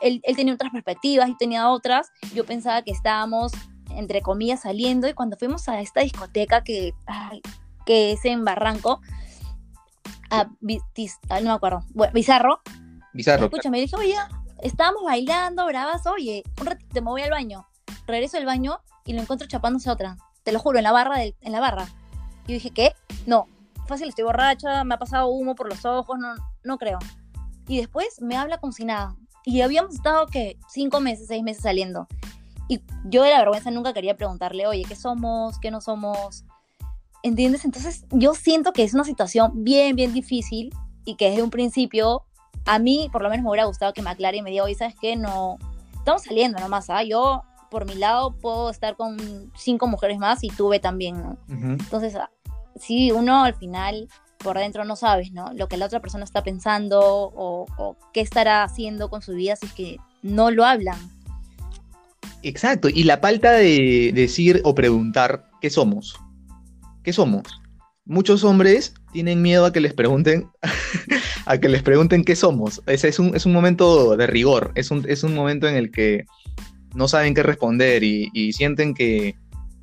él, 0.00 0.22
tenía 0.36 0.54
otras 0.54 0.72
perspectivas 0.72 1.28
y 1.28 1.36
tenía 1.36 1.68
otras. 1.70 2.10
Yo 2.34 2.44
pensaba 2.44 2.82
que 2.82 2.90
estábamos, 2.90 3.52
entre 3.90 4.22
comillas, 4.22 4.62
saliendo 4.62 5.08
y 5.08 5.14
cuando 5.14 5.36
fuimos 5.36 5.68
a 5.68 5.80
esta 5.80 6.00
discoteca 6.00 6.62
que, 6.62 6.94
que 7.86 8.12
es 8.12 8.24
en 8.24 8.44
Barranco, 8.44 9.00
a 10.30 10.44
no 10.44 10.50
me 10.60 11.50
acuerdo, 11.50 11.84
bueno, 11.90 12.12
Bizarro. 12.12 12.60
Bizarro. 13.12 13.44
Escúchame, 13.44 13.80
dije, 13.80 13.94
oye, 13.96 14.16
estábamos 14.60 15.04
bailando, 15.04 15.66
bravas, 15.66 16.06
oye, 16.06 16.42
un 16.60 16.66
ratito 16.66 17.02
me 17.02 17.10
voy 17.10 17.22
al 17.22 17.30
baño. 17.30 17.66
Regreso 18.06 18.36
al 18.36 18.44
baño 18.44 18.80
y 19.04 19.12
lo 19.12 19.22
encuentro 19.22 19.46
chapándose 19.46 19.90
otra. 19.90 20.16
Te 20.42 20.52
lo 20.52 20.58
juro, 20.58 20.78
en 20.78 20.84
la 20.84 20.92
barra. 20.92 21.22
en 21.22 21.52
la 21.52 21.60
barra. 21.60 21.86
Y 22.46 22.54
dije, 22.54 22.70
¿qué? 22.70 22.94
No, 23.26 23.46
fácil, 23.86 24.08
estoy 24.08 24.24
borracha, 24.24 24.84
me 24.84 24.94
ha 24.94 24.98
pasado 24.98 25.28
humo 25.28 25.54
por 25.54 25.68
los 25.68 25.84
ojos, 25.84 26.18
no, 26.18 26.34
no 26.64 26.78
creo. 26.78 26.98
Y 27.66 27.78
después 27.78 28.20
me 28.20 28.36
habla 28.36 28.58
con 28.58 28.72
sin 28.72 28.88
nada. 28.88 29.16
Y 29.44 29.60
habíamos 29.60 29.94
estado, 29.94 30.26
que 30.26 30.58
Cinco 30.68 31.00
meses, 31.00 31.26
seis 31.28 31.42
meses 31.42 31.62
saliendo. 31.62 32.08
Y 32.74 32.82
yo 33.04 33.22
de 33.22 33.30
la 33.30 33.38
vergüenza 33.38 33.70
nunca 33.70 33.92
quería 33.92 34.16
preguntarle, 34.16 34.66
oye, 34.66 34.84
¿qué 34.88 34.96
somos? 34.96 35.58
¿Qué 35.60 35.70
no 35.70 35.80
somos? 35.80 36.44
¿Entiendes? 37.22 37.64
Entonces 37.64 38.04
yo 38.10 38.34
siento 38.34 38.72
que 38.72 38.82
es 38.82 38.94
una 38.94 39.04
situación 39.04 39.64
bien, 39.64 39.96
bien 39.96 40.12
difícil 40.12 40.74
y 41.04 41.16
que 41.16 41.30
desde 41.30 41.42
un 41.42 41.50
principio 41.50 42.24
a 42.66 42.78
mí 42.78 43.08
por 43.12 43.22
lo 43.22 43.30
menos 43.30 43.44
me 43.44 43.50
hubiera 43.50 43.66
gustado 43.66 43.92
que 43.92 44.02
me 44.02 44.10
aclare 44.10 44.38
y 44.38 44.42
me 44.42 44.50
diga, 44.50 44.64
oye, 44.64 44.74
¿sabes 44.74 44.94
qué? 45.00 45.16
No, 45.16 45.58
estamos 45.96 46.22
saliendo 46.22 46.58
nomás, 46.58 46.90
¿ah? 46.90 47.02
Yo 47.02 47.42
por 47.70 47.86
mi 47.86 47.94
lado 47.94 48.32
puedo 48.32 48.70
estar 48.70 48.96
con 48.96 49.50
cinco 49.56 49.86
mujeres 49.86 50.18
más 50.18 50.44
y 50.44 50.48
tuve 50.48 50.80
también, 50.80 51.20
¿no? 51.20 51.38
Entonces, 51.48 52.14
ah, 52.14 52.30
sí, 52.76 53.10
uno 53.10 53.44
al 53.44 53.54
final 53.54 54.08
por 54.38 54.58
dentro 54.58 54.84
no 54.84 54.96
sabes, 54.96 55.32
¿no? 55.32 55.52
Lo 55.54 55.68
que 55.68 55.76
la 55.76 55.86
otra 55.86 56.00
persona 56.00 56.24
está 56.24 56.42
pensando 56.42 57.00
o, 57.02 57.96
qué 58.12 58.20
estará 58.20 58.62
haciendo 58.62 59.08
con 59.08 59.22
su 59.22 59.32
vida 59.32 59.56
si 59.56 59.66
es 59.66 59.72
que 59.72 59.96
no 60.22 60.50
lo 60.50 60.64
hablan. 60.64 60.98
Exacto, 62.44 62.90
y 62.90 63.04
la 63.04 63.16
falta 63.16 63.52
de 63.52 64.12
decir 64.14 64.60
o 64.64 64.74
preguntar 64.74 65.48
qué 65.62 65.70
somos. 65.70 66.14
¿Qué 67.02 67.10
somos? 67.10 67.42
Muchos 68.04 68.44
hombres 68.44 68.92
tienen 69.14 69.40
miedo 69.40 69.64
a 69.64 69.72
que 69.72 69.80
les 69.80 69.94
pregunten, 69.94 70.50
a 71.46 71.56
que 71.56 71.70
les 71.70 71.82
pregunten 71.82 72.22
qué 72.22 72.36
somos. 72.36 72.82
Ese 72.86 73.08
es 73.08 73.18
un, 73.18 73.34
es 73.34 73.46
un 73.46 73.54
momento 73.54 74.14
de 74.18 74.26
rigor, 74.26 74.72
es 74.74 74.90
un, 74.90 75.06
es 75.08 75.24
un 75.24 75.34
momento 75.34 75.66
en 75.66 75.76
el 75.76 75.90
que 75.90 76.26
no 76.94 77.08
saben 77.08 77.32
qué 77.32 77.42
responder 77.42 78.04
y, 78.04 78.52
sienten 78.52 78.92
que, 78.92 79.36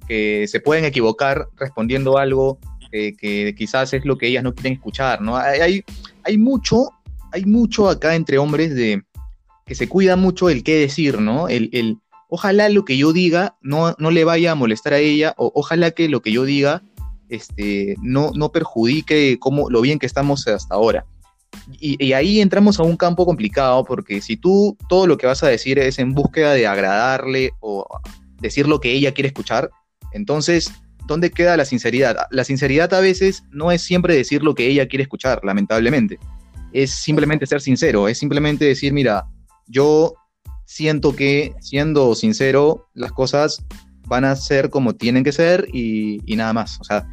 que, 0.07 0.47
se 0.47 0.59
pueden 0.59 0.85
equivocar 0.85 1.47
respondiendo 1.57 2.19
algo 2.19 2.59
que 2.91 3.55
quizás 3.57 3.91
es 3.93 4.05
lo 4.05 4.19
que 4.19 4.27
ellas 4.27 4.43
no 4.43 4.53
quieren 4.53 4.73
escuchar, 4.73 5.19
¿no? 5.19 5.35
Hay, 5.35 5.83
hay, 6.23 6.37
mucho, 6.37 6.89
hay 7.31 7.45
mucho 7.45 7.89
acá 7.89 8.13
entre 8.13 8.37
hombres 8.37 8.75
de 8.75 9.01
que 9.65 9.73
se 9.73 9.89
cuida 9.89 10.15
mucho 10.15 10.47
el 10.49 10.63
qué 10.63 10.75
decir, 10.75 11.19
¿no? 11.19 11.47
El 11.47 12.00
ojalá 12.33 12.69
lo 12.69 12.85
que 12.85 12.97
yo 12.97 13.11
diga 13.11 13.57
no, 13.61 13.93
no 13.99 14.09
le 14.09 14.23
vaya 14.23 14.53
a 14.53 14.55
molestar 14.55 14.93
a 14.93 14.99
ella, 14.99 15.33
o 15.37 15.51
ojalá 15.53 15.91
que 15.91 16.07
lo 16.07 16.21
que 16.21 16.31
yo 16.31 16.45
diga 16.45 16.81
este, 17.27 17.95
no, 18.01 18.31
no 18.33 18.51
perjudique 18.53 19.37
como, 19.37 19.69
lo 19.69 19.81
bien 19.81 19.99
que 19.99 20.05
estamos 20.05 20.47
hasta 20.47 20.73
ahora. 20.73 21.05
Y, 21.79 22.03
y, 22.03 22.13
ahí 22.13 22.39
entramos 22.39 22.79
a 22.79 22.83
un 22.83 22.95
campo 22.95 23.25
complicado, 23.25 23.83
porque 23.83 24.21
si 24.21 24.37
tú 24.37 24.77
todo 24.87 25.07
lo 25.07 25.17
que 25.17 25.27
vas 25.27 25.43
a 25.43 25.49
decir 25.49 25.77
es 25.77 25.99
en 25.99 26.13
búsqueda 26.13 26.53
de 26.53 26.65
agradarle 26.65 27.51
o 27.59 27.85
decir 28.39 28.65
lo 28.65 28.79
que 28.79 28.93
ella 28.93 29.13
quiere 29.13 29.27
escuchar, 29.27 29.69
entonces 30.13 30.71
¿dónde 31.05 31.31
queda 31.31 31.57
la 31.57 31.65
sinceridad? 31.65 32.15
La 32.31 32.45
sinceridad 32.45 32.93
a 32.93 33.01
veces 33.01 33.43
no 33.51 33.73
es 33.73 33.81
siempre 33.81 34.15
decir 34.15 34.41
lo 34.41 34.55
que 34.55 34.67
ella 34.67 34.87
quiere 34.87 35.03
escuchar, 35.03 35.41
lamentablemente. 35.43 36.17
Es 36.71 36.91
simplemente 36.91 37.45
ser 37.45 37.59
sincero, 37.59 38.07
es 38.07 38.17
simplemente 38.17 38.63
decir, 38.63 38.93
mira, 38.93 39.25
yo 39.67 40.13
siento 40.71 41.13
que 41.13 41.53
siendo 41.59 42.15
sincero, 42.15 42.87
las 42.93 43.11
cosas 43.11 43.61
van 44.07 44.23
a 44.23 44.37
ser 44.37 44.69
como 44.69 44.95
tienen 44.95 45.21
que 45.21 45.33
ser 45.33 45.67
y, 45.73 46.21
nada 46.37 46.53
más. 46.53 46.79
O 46.79 46.85
sea, 46.85 47.05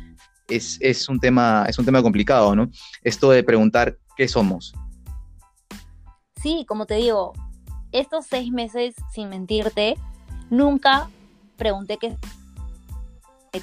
es, 0.48 1.08
un 1.08 1.18
tema, 1.18 1.66
es 1.68 1.76
un 1.76 1.84
tema 1.84 2.00
complicado, 2.00 2.54
¿no? 2.54 2.70
Esto 3.02 3.30
de 3.30 3.42
preguntar 3.42 3.98
qué 4.16 4.28
somos. 4.28 4.72
Sí, 6.40 6.64
como 6.68 6.86
te 6.86 6.94
digo, 6.94 7.32
estos 7.90 8.26
seis 8.26 8.52
meses, 8.52 8.94
sin 9.12 9.28
mentirte, 9.28 9.96
nunca 10.50 11.10
pregunté 11.56 11.98
qué 11.98 12.16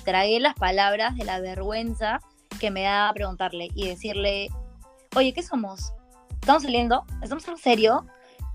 tragué 0.03 0.41
las 0.41 0.55
palabras 0.55 1.15
de 1.15 1.23
la 1.23 1.39
vergüenza 1.39 2.19
que 2.59 2.69
me 2.69 2.83
da 2.83 3.13
preguntarle 3.13 3.69
y 3.73 3.87
decirle, 3.87 4.49
oye, 5.15 5.31
¿qué 5.31 5.41
somos? 5.41 5.93
¿Estamos 6.41 6.63
saliendo? 6.63 7.05
¿Estamos 7.21 7.47
en 7.47 7.57
serio? 7.57 8.05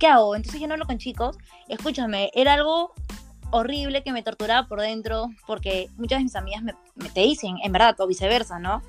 ¿Qué 0.00 0.06
hago? 0.06 0.34
Entonces 0.34 0.58
yo 0.58 0.66
no 0.66 0.72
hablo 0.72 0.86
con 0.86 0.96
chicos. 0.96 1.36
Escúchame, 1.68 2.30
era 2.34 2.54
algo 2.54 2.94
horrible 3.50 4.02
que 4.02 4.12
me 4.12 4.22
torturaba 4.22 4.66
por 4.66 4.80
dentro, 4.80 5.28
porque 5.46 5.90
muchas 5.98 6.20
de 6.20 6.24
mis 6.24 6.36
amigas 6.36 6.62
me, 6.62 6.72
te 7.10 7.20
dicen, 7.20 7.56
en 7.62 7.70
verdad, 7.70 7.94
o 8.00 8.06
viceversa, 8.06 8.58
¿no? 8.58 8.80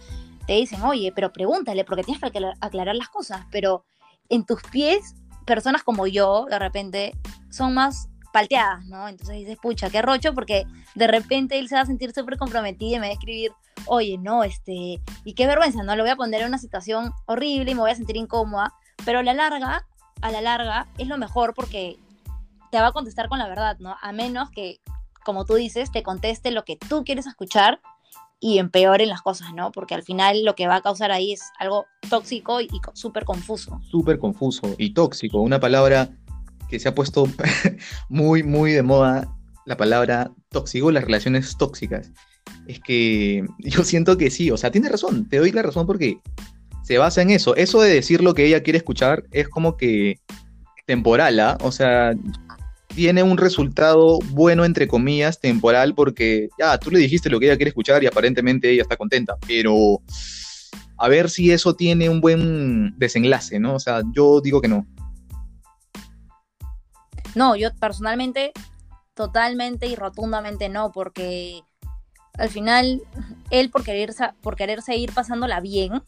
Te 0.48 0.54
dicen, 0.54 0.82
oye, 0.84 1.12
pero 1.14 1.34
pregúntale, 1.34 1.84
porque 1.84 2.04
tienes 2.04 2.22
que 2.22 2.32
aclarar 2.62 2.96
las 2.96 3.10
cosas, 3.10 3.46
pero 3.52 3.84
en 4.30 4.46
tus 4.46 4.62
pies, 4.72 5.16
personas 5.46 5.84
como 5.84 6.08
yo, 6.08 6.46
de 6.50 6.58
repente, 6.58 7.12
son 7.50 7.74
más 7.74 8.08
palteadas, 8.32 8.86
¿no? 8.86 9.10
Entonces 9.10 9.36
dices, 9.36 9.58
pucha, 9.62 9.90
qué 9.90 10.02
rocho, 10.02 10.34
porque 10.34 10.64
de 10.96 11.08
repente 11.08 11.60
él 11.60 11.68
se 11.68 11.76
va 11.76 11.82
a 11.82 11.86
sentir 11.86 12.14
súper 12.14 12.38
comprometido 12.38 12.96
y 12.96 13.00
me 13.00 13.08
va 13.08 13.12
a 13.12 13.16
escribir, 13.16 13.52
oye, 13.86 14.18
no, 14.18 14.46
este, 14.46 15.02
y 15.26 15.34
qué 15.36 15.46
vergüenza, 15.46 15.84
¿no? 15.84 15.94
Lo 15.98 16.04
voy 16.04 16.12
a 16.12 16.16
poner 16.16 16.40
en 16.40 16.48
una 16.48 16.58
situación 16.58 17.12
horrible 17.26 17.72
y 17.72 17.76
me 17.76 17.82
voy 17.82 17.92
a 17.92 17.96
sentir 17.96 18.16
incómoda, 18.16 18.74
pero 19.04 19.20
a 19.20 19.24
la 19.24 19.34
larga, 19.34 19.86
a 20.22 20.32
la 20.32 20.42
larga, 20.42 20.88
es 20.98 21.08
lo 21.08 21.18
mejor 21.18 21.54
porque 21.54 21.98
te 22.72 22.80
va 22.80 22.88
a 22.88 22.92
contestar 22.92 23.28
con 23.28 23.40
la 23.40 23.48
verdad, 23.48 23.78
¿no? 23.80 23.96
A 24.02 24.12
menos 24.12 24.50
que, 24.52 24.80
como 25.26 25.46
tú 25.46 25.56
dices, 25.56 25.92
te 25.92 26.04
conteste 26.04 26.52
lo 26.52 26.64
que 26.64 26.78
tú 26.78 27.04
quieres 27.04 27.28
escuchar 27.28 27.82
y 28.40 28.58
empeoren 28.58 29.10
las 29.10 29.22
cosas, 29.22 29.54
¿no? 29.54 29.72
Porque 29.72 29.94
al 29.94 30.04
final 30.04 30.44
lo 30.44 30.56
que 30.56 30.68
va 30.68 30.78
a 30.78 30.82
causar 30.82 31.12
ahí 31.12 31.34
es 31.34 31.44
algo 31.60 31.86
tóxico 32.10 32.60
y 32.60 32.70
súper 32.94 33.24
confuso. 33.24 33.80
Súper 33.90 34.18
confuso 34.18 34.76
y 34.78 34.94
tóxico, 34.94 35.42
una 35.42 35.60
palabra 35.60 36.10
que 36.68 36.80
se 36.80 36.90
ha 36.90 36.96
puesto 36.96 37.26
muy, 38.10 38.44
muy 38.44 38.72
de 38.72 38.82
moda 38.82 39.38
la 39.66 39.78
palabra 39.78 40.32
tóxico, 40.50 40.92
las 40.92 41.04
relaciones 41.04 41.56
tóxicas. 41.58 42.12
Es 42.68 42.80
que 42.80 43.46
yo 43.60 43.84
siento 43.84 44.18
que 44.18 44.32
sí, 44.32 44.50
o 44.50 44.58
sea, 44.58 44.72
tiene 44.72 44.90
razón, 44.90 45.30
te 45.30 45.38
doy 45.38 45.52
la 45.52 45.62
razón 45.62 45.86
porque 45.86 46.20
se 46.84 46.98
basa 46.98 47.22
en 47.22 47.32
eso. 47.32 47.56
Eso 47.56 47.82
de 47.82 47.94
decir 47.94 48.22
lo 48.22 48.34
que 48.34 48.46
ella 48.46 48.64
quiere 48.64 48.78
escuchar 48.78 49.24
es 49.32 49.48
como 49.50 49.78
que 49.78 50.20
temporal, 50.86 51.40
¿ah? 51.40 51.58
O 51.62 51.72
sea, 51.72 52.14
tiene 52.96 53.24
un 53.24 53.38
resultado 53.38 54.20
bueno, 54.32 54.66
entre 54.66 54.88
comillas, 54.88 55.40
temporal, 55.40 55.96
porque 55.96 56.50
ya, 56.60 56.78
tú 56.78 56.92
le 56.92 57.00
dijiste 57.00 57.30
lo 57.30 57.40
que 57.40 57.46
ella 57.46 57.58
quiere 57.58 57.70
escuchar 57.70 58.04
y 58.04 58.08
aparentemente 58.08 58.70
ella 58.70 58.82
está 58.84 58.98
contenta, 58.98 59.38
pero 59.48 60.02
a 60.98 61.08
ver 61.08 61.30
si 61.30 61.52
eso 61.52 61.76
tiene 61.76 62.10
un 62.10 62.22
buen 62.22 62.98
desenlace, 62.98 63.60
¿no? 63.60 63.76
O 63.76 63.80
sea, 63.80 64.02
yo 64.14 64.42
digo 64.42 64.62
que 64.62 64.68
no. 64.68 64.86
No, 67.34 67.56
yo 67.56 67.70
personalmente 67.80 68.52
totalmente 69.14 69.88
y 69.88 69.96
rotundamente 69.96 70.70
no, 70.70 70.92
porque 70.92 71.62
al 72.38 72.50
final 72.50 73.02
él 73.50 73.70
por 73.70 73.84
querer, 73.84 74.14
por 74.42 74.56
querer 74.56 74.82
seguir 74.82 75.14
pasándola 75.14 75.60
bien, 75.60 76.04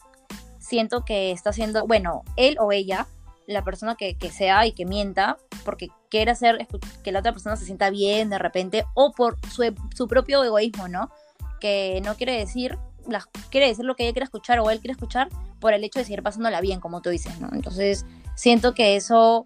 siento 0.73 1.05
que 1.05 1.31
está 1.31 1.51
haciendo, 1.51 1.85
bueno, 1.85 2.23
él 2.35 2.57
o 2.59 2.71
ella, 2.71 3.05
la 3.45 3.63
persona 3.63 3.95
que, 3.95 4.15
sea 4.31 4.65
y 4.65 4.71
que 4.71 4.85
mienta, 4.85 5.37
porque 5.63 5.89
quiere 6.09 6.31
hacer 6.31 6.67
que 7.03 7.11
la 7.11 7.19
otra 7.19 7.31
persona 7.31 7.57
se 7.57 7.65
sienta 7.65 7.91
bien 7.91 8.31
de 8.31 8.39
repente, 8.39 8.85
o 8.95 9.11
por 9.11 9.37
su, 9.51 9.71
su 9.95 10.07
propio 10.07 10.43
egoísmo, 10.43 10.87
¿no? 10.87 11.11
Que 11.59 12.01
no 12.03 12.15
quiere 12.15 12.39
decir 12.39 12.79
quiere 13.51 13.67
decir 13.67 13.85
lo 13.85 13.95
que 13.95 14.03
ella 14.03 14.13
quiere 14.13 14.23
escuchar 14.23 14.59
o 14.59 14.71
él 14.71 14.79
quiere 14.79 14.93
escuchar 14.93 15.29
por 15.59 15.73
el 15.73 15.83
hecho 15.83 15.99
de 15.99 16.05
seguir 16.05 16.23
pasándola 16.23 16.59
bien, 16.59 16.79
como 16.79 17.01
tú 17.01 17.11
dices, 17.11 17.39
¿no? 17.39 17.49
Entonces, 17.53 18.05
siento 18.35 18.73
que 18.73 18.95
eso, 18.95 19.45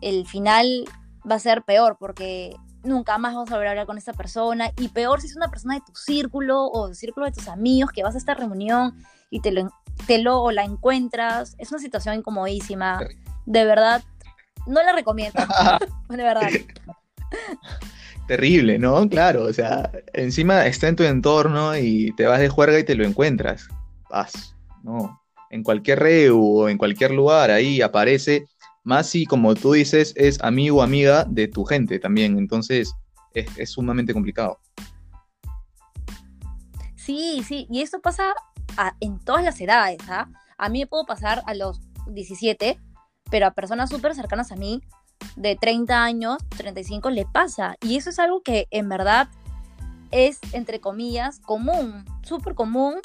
el 0.00 0.26
final 0.26 0.84
va 1.30 1.36
a 1.36 1.38
ser 1.38 1.62
peor 1.62 1.98
porque 2.00 2.56
nunca 2.84 3.18
más 3.18 3.34
vas 3.34 3.50
a 3.50 3.54
volver 3.54 3.68
a 3.68 3.70
hablar 3.70 3.86
con 3.86 3.98
esa 3.98 4.12
persona 4.12 4.70
y 4.78 4.88
peor 4.88 5.20
si 5.20 5.28
es 5.28 5.36
una 5.36 5.48
persona 5.48 5.74
de 5.74 5.80
tu 5.80 5.94
círculo 5.94 6.66
o 6.66 6.86
del 6.86 6.96
círculo 6.96 7.26
de 7.26 7.32
tus 7.32 7.48
amigos 7.48 7.90
que 7.92 8.02
vas 8.02 8.14
a 8.14 8.18
esta 8.18 8.34
reunión 8.34 8.94
y 9.30 9.40
te 9.40 9.50
lo, 9.50 9.70
te 10.06 10.18
lo 10.18 10.50
la 10.50 10.64
encuentras, 10.64 11.54
es 11.58 11.70
una 11.70 11.80
situación 11.80 12.16
incomodísima. 12.16 13.00
De 13.46 13.64
verdad, 13.64 14.02
no 14.66 14.82
la 14.82 14.92
recomiendo. 14.92 15.40
de 16.08 16.22
verdad. 16.22 16.48
Terrible, 18.26 18.78
¿no? 18.78 19.08
Claro, 19.08 19.44
o 19.44 19.52
sea, 19.52 19.90
encima 20.12 20.66
está 20.66 20.88
en 20.88 20.96
tu 20.96 21.02
entorno 21.02 21.76
y 21.76 22.12
te 22.16 22.26
vas 22.26 22.40
de 22.40 22.48
juerga 22.48 22.78
y 22.78 22.84
te 22.84 22.94
lo 22.94 23.04
encuentras. 23.04 23.68
Vas, 24.10 24.54
¿no? 24.82 25.20
En 25.50 25.62
cualquier 25.62 25.98
reu 25.98 26.40
o 26.40 26.68
en 26.68 26.78
cualquier 26.78 27.10
lugar, 27.10 27.50
ahí 27.50 27.82
aparece. 27.82 28.46
Más 28.84 29.08
si, 29.08 29.26
como 29.26 29.54
tú 29.54 29.72
dices, 29.72 30.12
es 30.16 30.40
amigo 30.42 30.78
o 30.78 30.82
amiga 30.82 31.24
de 31.24 31.48
tu 31.48 31.64
gente 31.64 31.98
también. 31.98 32.38
Entonces, 32.38 32.94
es, 33.34 33.70
sumamente 33.70 34.12
complicado. 34.12 34.58
Sí, 36.96 37.42
sí, 37.46 37.66
y 37.70 37.82
esto 37.82 38.00
pasa 38.00 38.34
en 39.00 39.18
todas 39.18 39.44
las 39.44 39.60
edades, 39.60 39.98
¿ah? 40.08 40.28
A 40.56 40.68
mí 40.68 40.80
me 40.80 40.86
puedo 40.86 41.04
pasar 41.04 41.42
a 41.46 41.54
los 41.54 41.80
17, 42.06 42.78
pero 43.30 43.46
a 43.46 43.50
personas 43.52 43.90
súper 43.90 44.14
cercanas 44.14 44.52
a 44.52 44.56
mí 44.56 44.80
de 45.36 45.56
30 45.56 46.02
años, 46.02 46.38
35, 46.56 47.10
le 47.10 47.26
pasa. 47.26 47.76
Y 47.80 47.96
eso 47.96 48.10
es 48.10 48.18
algo 48.18 48.42
que 48.42 48.66
en 48.70 48.88
verdad 48.88 49.28
es, 50.10 50.38
entre 50.52 50.80
comillas, 50.80 51.40
común, 51.40 52.04
súper 52.22 52.54
común, 52.54 52.96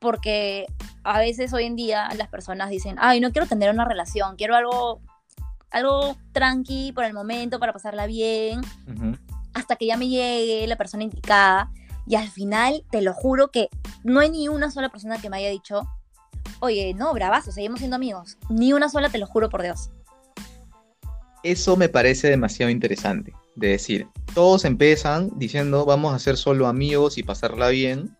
porque 0.00 0.66
a 1.04 1.18
veces 1.18 1.52
hoy 1.52 1.64
en 1.64 1.76
día 1.76 2.08
las 2.16 2.28
personas 2.28 2.70
dicen, 2.70 2.96
ay, 2.98 3.20
no 3.20 3.32
quiero 3.32 3.46
tener 3.46 3.70
una 3.70 3.84
relación, 3.84 4.36
quiero 4.36 4.56
algo, 4.56 5.00
algo 5.70 6.16
tranqui 6.32 6.92
por 6.92 7.04
el 7.04 7.14
momento, 7.14 7.58
para 7.58 7.72
pasarla 7.72 8.06
bien, 8.06 8.60
hasta 9.54 9.76
que 9.76 9.86
ya 9.86 9.96
me 9.96 10.08
llegue 10.08 10.66
la 10.66 10.76
persona 10.76 11.04
indicada. 11.04 11.70
Y 12.06 12.14
al 12.14 12.28
final, 12.28 12.84
te 12.90 13.02
lo 13.02 13.12
juro 13.12 13.48
que 13.48 13.68
no 14.02 14.20
hay 14.20 14.30
ni 14.30 14.48
una 14.48 14.70
sola 14.70 14.88
persona 14.88 15.20
que 15.20 15.28
me 15.28 15.36
haya 15.36 15.50
dicho, 15.50 15.86
oye, 16.60 16.94
no, 16.94 17.12
bravazo, 17.12 17.52
seguimos 17.52 17.80
siendo 17.80 17.96
amigos. 17.96 18.38
Ni 18.48 18.72
una 18.72 18.88
sola, 18.88 19.10
te 19.10 19.18
lo 19.18 19.26
juro 19.26 19.50
por 19.50 19.62
Dios 19.62 19.90
eso 21.42 21.76
me 21.76 21.88
parece 21.88 22.28
demasiado 22.28 22.70
interesante. 22.70 23.32
De 23.54 23.68
decir, 23.68 24.06
todos 24.34 24.64
empiezan 24.64 25.30
diciendo 25.36 25.84
vamos 25.84 26.14
a 26.14 26.18
ser 26.18 26.36
solo 26.36 26.66
amigos 26.66 27.18
y 27.18 27.22
pasarla 27.22 27.68
bien. 27.68 28.14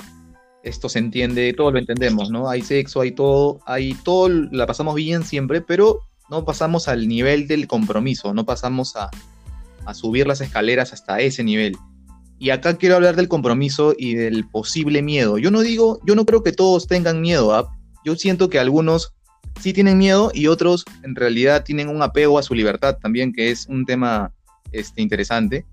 Esto 0.65 0.89
se 0.89 0.99
entiende, 0.99 1.53
todos 1.53 1.73
lo 1.73 1.79
entendemos, 1.79 2.31
¿no? 2.31 2.49
Hay 2.49 2.63
sexo, 2.63 3.01
hay 3.01 3.13
todo, 3.13 3.61
hay 3.67 3.95
todo, 4.05 4.29
la 4.29 4.67
pasamos 4.67 4.97
bien 4.97 5.23
siempre, 5.23 5.61
pero 5.61 6.01
no 6.31 6.45
pasamos 6.45 6.89
al 6.89 7.09
nivel 7.09 7.47
del 7.47 7.67
compromiso, 7.67 8.35
no 8.35 8.45
pasamos 8.45 8.97
a, 8.97 9.11
subir 9.95 10.27
las 10.27 10.43
escaleras 10.43 10.93
hasta 10.93 11.19
ese 11.21 11.43
nivel. 11.43 11.75
Y 12.39 12.51
acá 12.51 12.77
quiero 12.77 12.97
hablar 12.97 13.17
del 13.17 13.27
compromiso 13.27 13.95
y 13.97 14.15
del 14.15 14.47
posible 14.47 15.01
miedo. 15.01 15.39
Yo 15.39 15.51
no 15.51 15.63
digo, 15.63 15.99
yo 16.05 16.15
no 16.15 16.27
creo 16.27 16.43
que 16.43 16.53
todos 16.53 16.87
tengan 16.87 17.23
miedo. 17.23 17.55
¿ah? 17.55 17.75
Yo 18.05 18.15
siento 18.15 18.51
que 18.51 18.59
algunos 18.59 19.15
sí 19.63 19.73
tienen 19.73 19.97
miedo 19.97 20.31
y 20.35 20.47
otros 20.47 20.85
en 21.05 21.15
realidad 21.15 21.65
tienen 21.65 21.89
un 21.89 22.03
apego 22.03 22.39
a 22.39 22.43
su 22.43 22.55
libertad 22.55 22.99
también, 23.01 23.33
que 23.33 23.51
es 23.51 23.67
un 23.67 23.87
tema 23.87 24.31
este, 24.73 25.01
interesante. 25.01 25.65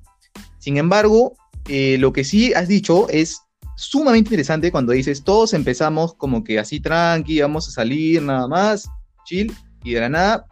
Sin 0.60 0.78
embargo, 0.78 1.36
eh, 1.68 1.98
lo 2.00 2.14
que 2.14 2.24
sí 2.24 2.54
has 2.54 2.70
dicho 2.70 3.10
es 3.10 3.41
sumamente 3.76 4.30
interesante 4.30 4.72
cuando 4.72 4.94
dices, 4.94 5.24
todos 5.24 5.54
empezamos 5.54 6.13
como 6.13 6.44
que 6.44 6.58
así 6.58 6.80
tranqui, 6.80 7.41
vamos 7.41 7.68
a 7.68 7.72
salir 7.72 8.22
nada 8.22 8.48
más, 8.48 8.89
chill, 9.26 9.54
y 9.86 9.93
de 9.93 10.02
la 10.02 10.10
nada 10.10 10.45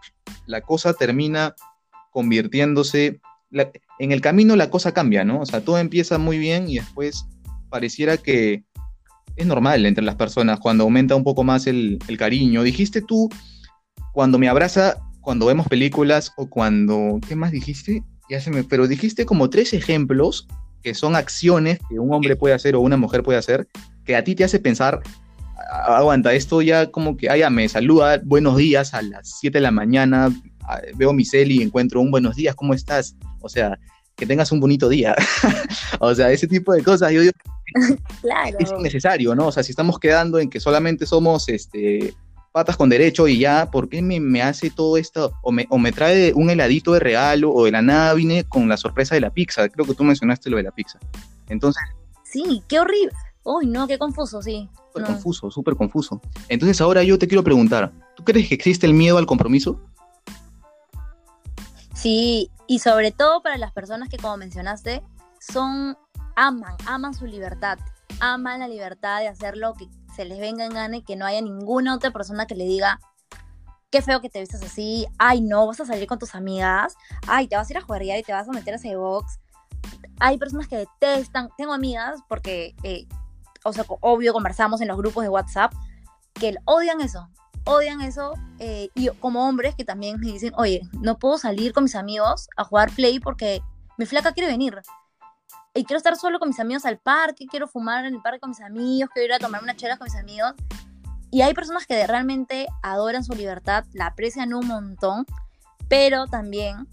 la 0.45 0.61
cosa 0.61 0.93
termina 0.93 1.55
convirtiéndose, 2.11 3.19
en 3.99 4.11
el 4.11 4.21
camino 4.21 4.55
la 4.55 4.69
cosa 4.69 4.93
cambia, 4.93 5.25
¿no? 5.25 5.41
O 5.41 5.45
sea, 5.45 5.61
todo 5.61 5.79
empieza 5.79 6.17
muy 6.17 6.37
bien 6.37 6.69
y 6.69 6.75
después 6.75 7.25
pareciera 7.69 8.17
que 8.17 8.63
es 9.35 9.45
normal 9.47 9.85
entre 9.85 10.03
las 10.03 10.15
personas 10.15 10.59
cuando 10.59 10.83
aumenta 10.83 11.15
un 11.15 11.23
poco 11.23 11.43
más 11.43 11.65
el, 11.65 11.99
cariño. 12.17 12.63
Dijiste 12.63 13.01
tú, 13.01 13.29
cuando 14.13 14.37
me 14.37 14.47
abraza, 14.47 14.97
cuando 15.21 15.47
vemos 15.47 15.67
películas 15.67 16.31
o 16.37 16.47
cuando, 16.47 17.19
¿qué 17.27 17.35
más 17.35 17.51
dijiste? 17.51 18.03
Ya 18.29 18.39
se 18.39 18.51
me, 18.51 18.63
pero 18.63 18.87
dijiste 18.87 19.25
como 19.25 19.49
tres 19.49 19.73
ejemplos 19.73 20.47
que 20.83 20.93
son 20.93 21.15
acciones 21.15 21.79
que 21.89 21.97
un 21.97 22.13
hombre 22.13 22.35
puede 22.35 22.53
hacer 22.53 22.75
o 22.75 22.81
una 22.81 22.97
mujer 22.97 23.23
puede 23.23 23.39
hacer, 23.39 23.67
que 24.05 24.15
a 24.15 24.23
ti 24.23 24.35
te 24.35 24.43
hace 24.43 24.59
pensar, 24.59 25.01
aguanta, 25.85 26.33
esto 26.33 26.61
ya 26.61 26.91
como 26.91 27.17
que, 27.17 27.29
ah, 27.29 27.49
me 27.49 27.67
saluda, 27.69 28.21
buenos 28.23 28.57
días 28.57 28.93
a 28.93 29.01
las 29.01 29.39
7 29.39 29.57
de 29.57 29.61
la 29.61 29.71
mañana, 29.71 30.31
veo 30.95 31.13
mi 31.13 31.25
cel 31.25 31.51
y 31.51 31.61
encuentro 31.61 32.01
un 32.01 32.11
buenos 32.11 32.35
días, 32.35 32.55
¿cómo 32.55 32.73
estás? 32.73 33.15
O 33.41 33.49
sea, 33.49 33.77
que 34.15 34.25
tengas 34.25 34.51
un 34.51 34.59
bonito 34.59 34.89
día. 34.89 35.15
o 35.99 36.13
sea, 36.13 36.31
ese 36.31 36.47
tipo 36.47 36.73
de 36.73 36.83
cosas, 36.83 37.11
yo 37.11 37.21
digo, 37.21 37.33
claro. 38.21 38.57
es 38.59 38.71
innecesario, 38.71 39.35
¿no? 39.35 39.47
O 39.47 39.51
sea, 39.51 39.63
si 39.63 39.71
estamos 39.71 39.99
quedando 39.99 40.39
en 40.39 40.49
que 40.49 40.59
solamente 40.59 41.05
somos 41.05 41.49
este, 41.49 42.13
patas 42.51 42.77
con 42.77 42.89
derecho 42.89 43.27
y 43.27 43.39
ya, 43.39 43.69
¿por 43.71 43.89
qué 43.89 44.01
me, 44.01 44.41
hace 44.41 44.69
todo 44.69 44.97
esto? 44.97 45.33
O 45.41 45.51
me, 45.51 45.65
o 45.69 45.77
me, 45.77 45.91
trae 45.91 46.33
un 46.33 46.49
heladito 46.49 46.93
de 46.93 46.99
regalo 46.99 47.51
o 47.51 47.65
de 47.65 47.71
la 47.71 47.81
nada 47.81 48.13
vine 48.13 48.43
con 48.43 48.69
la 48.69 48.77
sorpresa 48.77 49.15
de 49.15 49.21
la 49.21 49.31
pizza. 49.31 49.67
Creo 49.69 49.85
que 49.85 49.95
tú 49.95 50.03
mencionaste 50.03 50.49
lo 50.49 50.57
de 50.57 50.63
la 50.63 50.71
pizza. 50.71 50.99
Entonces... 51.49 51.83
Sí, 52.23 52.63
qué 52.67 52.79
horrible. 52.79 53.11
Uy, 53.43 53.67
no, 53.67 53.87
qué 53.87 53.97
confuso, 53.97 54.41
sí. 54.41 54.69
Súper 54.93 55.07
confuso, 55.07 55.51
súper 55.51 55.75
confuso. 55.75 56.21
Entonces 56.49 56.79
ahora 56.79 57.03
yo 57.03 57.17
te 57.17 57.27
quiero 57.27 57.43
preguntar, 57.43 57.91
¿tú 58.15 58.23
crees 58.23 58.47
que 58.47 58.55
existe 58.55 58.85
el 58.85 58.93
miedo 58.93 59.17
al 59.17 59.25
compromiso? 59.25 59.79
Sí, 61.95 62.51
y 62.67 62.79
sobre 62.79 63.11
todo 63.11 63.41
para 63.41 63.57
las 63.57 63.71
personas 63.71 64.09
que, 64.09 64.17
como 64.17 64.37
mencionaste, 64.37 65.01
son, 65.39 65.97
aman, 66.35 66.75
aman 66.85 67.13
su 67.13 67.25
libertad, 67.25 67.79
aman 68.19 68.59
la 68.59 68.67
libertad 68.67 69.19
de 69.19 69.29
hacer 69.29 69.57
lo 69.57 69.73
que 69.73 69.87
se 70.15 70.25
les 70.25 70.39
venga 70.39 70.65
en 70.65 70.73
gana 70.73 70.97
y 70.97 71.01
que 71.01 71.15
no 71.15 71.25
haya 71.25 71.41
ninguna 71.41 71.95
otra 71.95 72.11
persona 72.11 72.45
que 72.45 72.55
le 72.55 72.65
diga, 72.65 72.99
qué 73.89 74.01
feo 74.01 74.21
que 74.21 74.29
te 74.29 74.39
vistas 74.39 74.61
así, 74.61 75.07
ay 75.17 75.41
no, 75.41 75.65
vas 75.65 75.79
a 75.79 75.85
salir 75.85 76.07
con 76.07 76.19
tus 76.19 76.35
amigas, 76.35 76.95
ay, 77.27 77.47
te 77.47 77.55
vas 77.55 77.69
a 77.69 77.73
ir 77.73 77.77
a 77.77 77.81
jugar 77.81 78.03
y 78.03 78.23
te 78.23 78.33
vas 78.33 78.47
a 78.47 78.51
meter 78.51 78.73
a 78.73 78.77
ese 78.77 78.95
box. 78.95 79.39
Hay 80.19 80.37
personas 80.37 80.67
que 80.67 80.77
detestan, 80.77 81.49
tengo 81.57 81.73
amigas 81.73 82.19
porque, 82.27 82.75
eh, 82.83 83.07
o 83.63 83.73
sea, 83.73 83.85
obvio, 84.01 84.33
conversamos 84.33 84.81
en 84.81 84.87
los 84.87 84.97
grupos 84.97 85.23
de 85.23 85.29
WhatsApp, 85.29 85.73
que 86.33 86.55
odian 86.65 87.01
eso, 87.01 87.29
odian 87.65 88.01
eso 88.01 88.33
eh, 88.59 88.89
y 88.93 89.07
como 89.19 89.47
hombres 89.47 89.75
que 89.75 89.85
también 89.85 90.19
me 90.19 90.27
dicen, 90.27 90.53
oye, 90.57 90.81
no 90.93 91.17
puedo 91.17 91.37
salir 91.37 91.73
con 91.73 91.83
mis 91.83 91.95
amigos 91.95 92.49
a 92.57 92.63
jugar 92.63 92.91
play 92.91 93.19
porque 93.19 93.61
mi 93.97 94.05
flaca 94.05 94.33
quiere 94.33 94.49
venir. 94.49 94.81
Y 95.75 95.85
quiero 95.85 95.97
estar 95.97 96.15
solo 96.15 96.37
con 96.37 96.49
mis 96.49 96.59
amigos 96.59 96.85
al 96.85 96.99
parque, 96.99 97.45
quiero 97.49 97.67
fumar 97.67 98.05
en 98.05 98.15
el 98.15 98.21
parque 98.21 98.39
con 98.39 98.51
mis 98.51 98.61
amigos, 98.61 99.09
quiero 99.13 99.25
ir 99.25 99.33
a 99.33 99.39
tomar 99.39 99.63
una 99.63 99.75
chela 99.75 99.97
con 99.97 100.05
mis 100.05 100.15
amigos. 100.15 100.53
Y 101.31 101.41
hay 101.41 101.55
personas 101.55 101.87
que 101.87 102.05
realmente 102.05 102.67
adoran 102.83 103.23
su 103.23 103.33
libertad, 103.33 103.85
la 103.93 104.07
aprecian 104.07 104.53
un 104.53 104.67
montón, 104.67 105.25
pero 105.87 106.27
también 106.27 106.87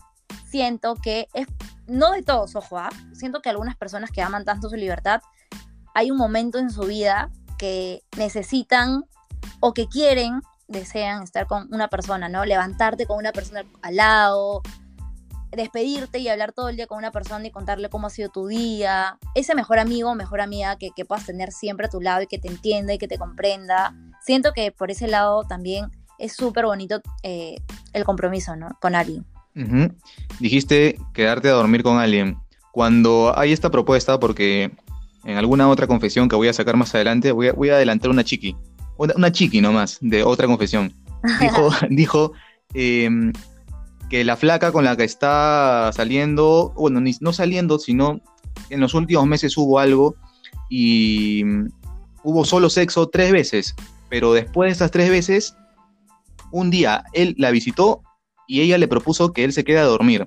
siento 0.46 0.94
que 0.94 1.28
es, 1.34 1.46
no 1.86 2.12
de 2.12 2.22
todos, 2.22 2.56
ojo, 2.56 2.78
¿ah? 2.78 2.88
siento 3.12 3.42
que 3.42 3.50
algunas 3.50 3.76
personas 3.76 4.10
que 4.10 4.22
aman 4.22 4.46
tanto 4.46 4.70
su 4.70 4.76
libertad, 4.76 5.20
hay 5.94 6.10
un 6.10 6.16
momento 6.16 6.58
en 6.58 6.70
su 6.70 6.82
vida 6.82 7.30
que 7.58 8.02
necesitan 8.16 9.04
o 9.60 9.74
que 9.74 9.86
quieren 9.88 10.40
desean 10.68 11.22
estar 11.22 11.46
con 11.46 11.68
una 11.72 11.88
persona, 11.88 12.28
¿no? 12.28 12.44
Levantarte 12.44 13.06
con 13.06 13.18
una 13.18 13.32
persona 13.32 13.64
al 13.82 13.96
lado, 13.96 14.62
despedirte 15.50 16.18
y 16.20 16.28
hablar 16.28 16.52
todo 16.52 16.68
el 16.68 16.76
día 16.76 16.86
con 16.86 16.98
una 16.98 17.10
persona 17.10 17.46
y 17.46 17.50
contarle 17.50 17.88
cómo 17.88 18.06
ha 18.06 18.10
sido 18.10 18.28
tu 18.30 18.46
día. 18.46 19.18
Ese 19.34 19.54
mejor 19.54 19.78
amigo, 19.78 20.14
mejor 20.14 20.40
amiga 20.40 20.76
que, 20.76 20.90
que 20.94 21.04
puedas 21.04 21.26
tener 21.26 21.50
siempre 21.52 21.86
a 21.86 21.90
tu 21.90 22.00
lado 22.00 22.22
y 22.22 22.26
que 22.26 22.38
te 22.38 22.48
entienda 22.48 22.94
y 22.94 22.98
que 22.98 23.08
te 23.08 23.18
comprenda. 23.18 23.94
Siento 24.24 24.52
que 24.52 24.70
por 24.70 24.90
ese 24.90 25.08
lado 25.08 25.44
también 25.44 25.90
es 26.18 26.34
súper 26.34 26.66
bonito 26.66 27.00
eh, 27.22 27.56
el 27.92 28.04
compromiso, 28.04 28.54
¿no? 28.54 28.68
Con 28.80 28.94
alguien. 28.94 29.26
Dijiste 30.38 30.98
quedarte 31.12 31.48
a 31.48 31.52
dormir 31.52 31.82
con 31.82 31.98
alguien. 31.98 32.38
Cuando 32.72 33.36
hay 33.36 33.52
esta 33.52 33.70
propuesta, 33.70 34.20
porque 34.20 34.70
en 35.24 35.36
alguna 35.36 35.68
otra 35.68 35.86
confesión 35.86 36.28
que 36.28 36.36
voy 36.36 36.48
a 36.48 36.52
sacar 36.52 36.76
más 36.76 36.94
adelante, 36.94 37.32
voy 37.32 37.48
a, 37.48 37.52
voy 37.52 37.70
a 37.70 37.74
adelantar 37.74 38.10
una 38.10 38.24
chiqui 38.24 38.56
una, 39.00 39.32
chiqui 39.32 39.60
nomás, 39.60 39.98
de 40.00 40.22
otra 40.22 40.46
confesión. 40.46 40.92
Dijo, 41.40 41.70
dijo 41.90 42.32
em, 42.74 43.32
que 44.08 44.24
la 44.24 44.36
flaca 44.36 44.72
con 44.72 44.84
la 44.84 44.96
que 44.96 45.04
está 45.04 45.90
saliendo, 45.94 46.72
bueno, 46.76 47.00
no 47.20 47.32
saliendo, 47.32 47.78
sino 47.78 48.20
en 48.68 48.80
los 48.80 48.94
últimos 48.94 49.26
meses 49.26 49.56
hubo 49.56 49.78
algo 49.78 50.16
y 50.68 51.42
mm, 51.44 51.68
hubo 52.24 52.44
solo 52.44 52.68
sexo 52.68 53.08
tres 53.08 53.32
veces, 53.32 53.74
pero 54.08 54.32
después 54.32 54.68
de 54.68 54.72
esas 54.72 54.90
tres 54.90 55.08
veces, 55.08 55.56
un 56.52 56.70
día 56.70 57.04
él 57.12 57.34
la 57.38 57.50
visitó 57.50 58.02
y 58.46 58.60
ella 58.60 58.76
le 58.76 58.88
propuso 58.88 59.32
que 59.32 59.44
él 59.44 59.52
se 59.52 59.64
quede 59.64 59.78
a 59.78 59.84
dormir. 59.84 60.26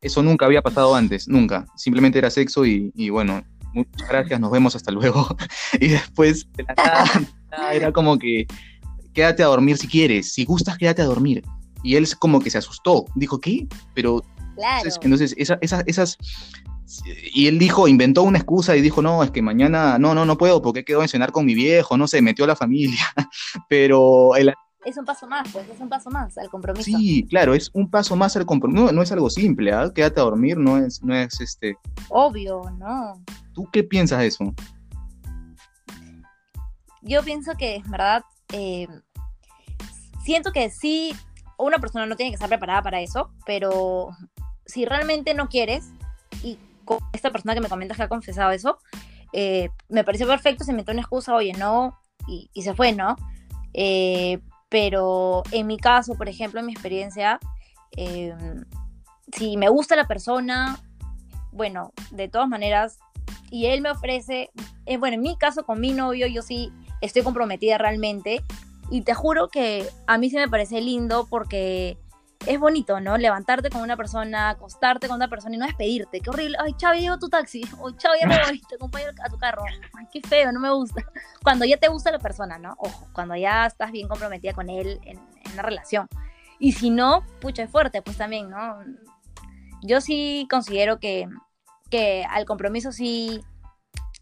Eso 0.00 0.22
nunca 0.22 0.46
había 0.46 0.62
pasado 0.62 0.94
antes, 0.94 1.26
nunca. 1.26 1.66
Simplemente 1.74 2.18
era 2.18 2.30
sexo 2.30 2.66
y, 2.66 2.92
y 2.94 3.08
bueno, 3.08 3.42
muchas 3.76 4.08
gracias, 4.08 4.40
nos 4.40 4.50
vemos 4.50 4.74
hasta 4.74 4.90
luego. 4.90 5.28
y 5.80 5.88
después 5.88 6.46
de 6.54 6.64
la 6.64 6.74
nada, 7.50 7.74
era 7.74 7.92
como 7.92 8.18
que 8.18 8.46
quédate 9.12 9.42
a 9.42 9.46
dormir 9.46 9.76
si 9.76 9.86
quieres, 9.86 10.32
si 10.32 10.44
gustas, 10.44 10.78
quédate 10.78 11.02
a 11.02 11.06
dormir. 11.06 11.42
Y 11.82 11.96
él 11.96 12.08
como 12.18 12.40
que 12.40 12.50
se 12.50 12.58
asustó, 12.58 13.04
dijo, 13.14 13.40
¿qué? 13.40 13.68
Pero 13.94 14.22
claro. 14.56 14.90
entonces, 15.02 15.34
esas, 15.36 16.18
y 17.32 17.46
él 17.46 17.58
dijo, 17.58 17.86
inventó 17.86 18.22
una 18.22 18.38
excusa 18.38 18.76
y 18.76 18.80
dijo, 18.80 19.02
no, 19.02 19.22
es 19.22 19.30
que 19.30 19.42
mañana, 19.42 19.98
no, 19.98 20.14
no, 20.14 20.24
no 20.24 20.36
puedo 20.36 20.62
porque 20.62 20.84
quedo 20.84 21.02
en 21.02 21.08
cenar 21.08 21.32
con 21.32 21.46
mi 21.46 21.54
viejo, 21.54 21.96
no 21.96 22.08
sé, 22.08 22.22
metió 22.22 22.44
a 22.44 22.48
la 22.48 22.56
familia, 22.56 23.04
pero 23.68 24.34
el, 24.36 24.52
es 24.86 24.96
un 24.96 25.04
paso 25.04 25.26
más, 25.26 25.48
pues 25.52 25.68
es 25.68 25.80
un 25.80 25.88
paso 25.88 26.10
más 26.10 26.38
al 26.38 26.48
compromiso. 26.48 26.84
Sí, 26.84 27.26
claro, 27.28 27.54
es 27.54 27.70
un 27.72 27.90
paso 27.90 28.14
más 28.14 28.36
al 28.36 28.46
compromiso. 28.46 28.92
No, 28.92 29.02
es 29.02 29.10
algo 29.10 29.28
simple, 29.28 29.72
¿ah? 29.72 29.90
Quédate 29.92 30.20
a 30.20 30.22
dormir, 30.22 30.56
no 30.56 30.78
es, 30.78 31.02
no 31.02 31.12
es 31.12 31.40
este. 31.40 31.76
Obvio, 32.08 32.62
no. 32.78 33.20
¿Tú 33.56 33.66
qué 33.72 33.82
piensas 33.82 34.18
de 34.18 34.26
eso? 34.26 34.54
Yo 37.00 37.22
pienso 37.22 37.54
que, 37.56 37.76
en 37.76 37.90
verdad, 37.90 38.22
eh, 38.52 38.86
siento 40.22 40.52
que 40.52 40.68
sí, 40.68 41.16
una 41.56 41.78
persona 41.78 42.04
no 42.04 42.16
tiene 42.16 42.32
que 42.32 42.34
estar 42.34 42.50
preparada 42.50 42.82
para 42.82 43.00
eso, 43.00 43.30
pero 43.46 44.10
si 44.66 44.84
realmente 44.84 45.32
no 45.32 45.48
quieres, 45.48 45.88
y 46.42 46.58
con 46.84 46.98
esta 47.14 47.30
persona 47.30 47.54
que 47.54 47.62
me 47.62 47.70
comentas 47.70 47.96
que 47.96 48.02
ha 48.02 48.08
confesado 48.10 48.50
eso, 48.50 48.76
eh, 49.32 49.70
me 49.88 50.04
pareció 50.04 50.26
perfecto, 50.26 50.62
se 50.62 50.74
metió 50.74 50.92
una 50.92 51.00
excusa, 51.00 51.34
oye, 51.34 51.54
no, 51.54 51.98
y, 52.28 52.50
se 52.60 52.74
fue, 52.74 52.92
¿no? 52.92 53.16
Eh, 53.72 54.38
pero 54.68 55.44
en 55.50 55.66
mi 55.66 55.78
caso, 55.78 56.14
por 56.14 56.28
ejemplo, 56.28 56.60
en 56.60 56.66
mi 56.66 56.72
experiencia, 56.72 57.40
si 59.32 59.56
me 59.56 59.70
gusta 59.70 59.96
la 59.96 60.06
persona, 60.06 60.78
bueno, 61.52 61.94
de 62.10 62.28
todas 62.28 62.48
maneras, 62.50 62.98
y 63.50 63.66
él 63.66 63.80
me 63.80 63.90
ofrece, 63.90 64.50
eh, 64.86 64.96
bueno, 64.96 65.14
en 65.14 65.22
mi 65.22 65.36
caso 65.36 65.64
con 65.64 65.80
mi 65.80 65.92
novio, 65.92 66.26
yo 66.26 66.42
sí 66.42 66.72
estoy 67.00 67.22
comprometida 67.22 67.78
realmente, 67.78 68.42
y 68.90 69.02
te 69.02 69.14
juro 69.14 69.48
que 69.48 69.88
a 70.06 70.18
mí 70.18 70.30
sí 70.30 70.36
me 70.36 70.48
parece 70.48 70.80
lindo 70.80 71.26
porque 71.28 71.98
es 72.46 72.60
bonito, 72.60 73.00
¿no? 73.00 73.16
Levantarte 73.16 73.70
con 73.70 73.82
una 73.82 73.96
persona, 73.96 74.50
acostarte 74.50 75.08
con 75.08 75.16
una 75.16 75.28
persona 75.28 75.56
y 75.56 75.58
no 75.58 75.66
despedirte. 75.66 76.20
Qué 76.20 76.30
horrible. 76.30 76.56
Ay, 76.60 76.74
chao, 76.76 76.94
llegó 76.94 77.18
tu 77.18 77.28
taxi. 77.28 77.62
O 77.80 77.90
chao, 77.92 78.12
ya 78.20 78.28
me 78.28 78.38
voy, 78.44 78.60
te 78.60 78.76
acompaño 78.76 79.06
a 79.24 79.28
tu 79.28 79.38
carro. 79.38 79.62
Ay, 79.98 80.06
qué 80.12 80.20
feo, 80.20 80.52
no 80.52 80.60
me 80.60 80.70
gusta. 80.70 81.02
Cuando 81.42 81.64
ya 81.64 81.76
te 81.78 81.88
gusta 81.88 82.10
la 82.10 82.18
persona, 82.18 82.58
¿no? 82.58 82.74
Ojo, 82.78 83.08
cuando 83.12 83.34
ya 83.34 83.66
estás 83.66 83.90
bien 83.90 84.06
comprometida 84.06 84.52
con 84.52 84.70
él 84.70 85.00
en, 85.02 85.18
en 85.18 85.52
una 85.52 85.62
relación. 85.62 86.08
Y 86.58 86.72
si 86.72 86.90
no, 86.90 87.24
pucha, 87.40 87.64
es 87.64 87.70
fuerte, 87.70 88.02
pues 88.02 88.16
también, 88.16 88.50
¿no? 88.50 88.78
Yo 89.82 90.00
sí 90.00 90.46
considero 90.48 91.00
que, 91.00 91.28
que 91.90 92.24
al 92.28 92.44
compromiso 92.44 92.92
sí 92.92 93.40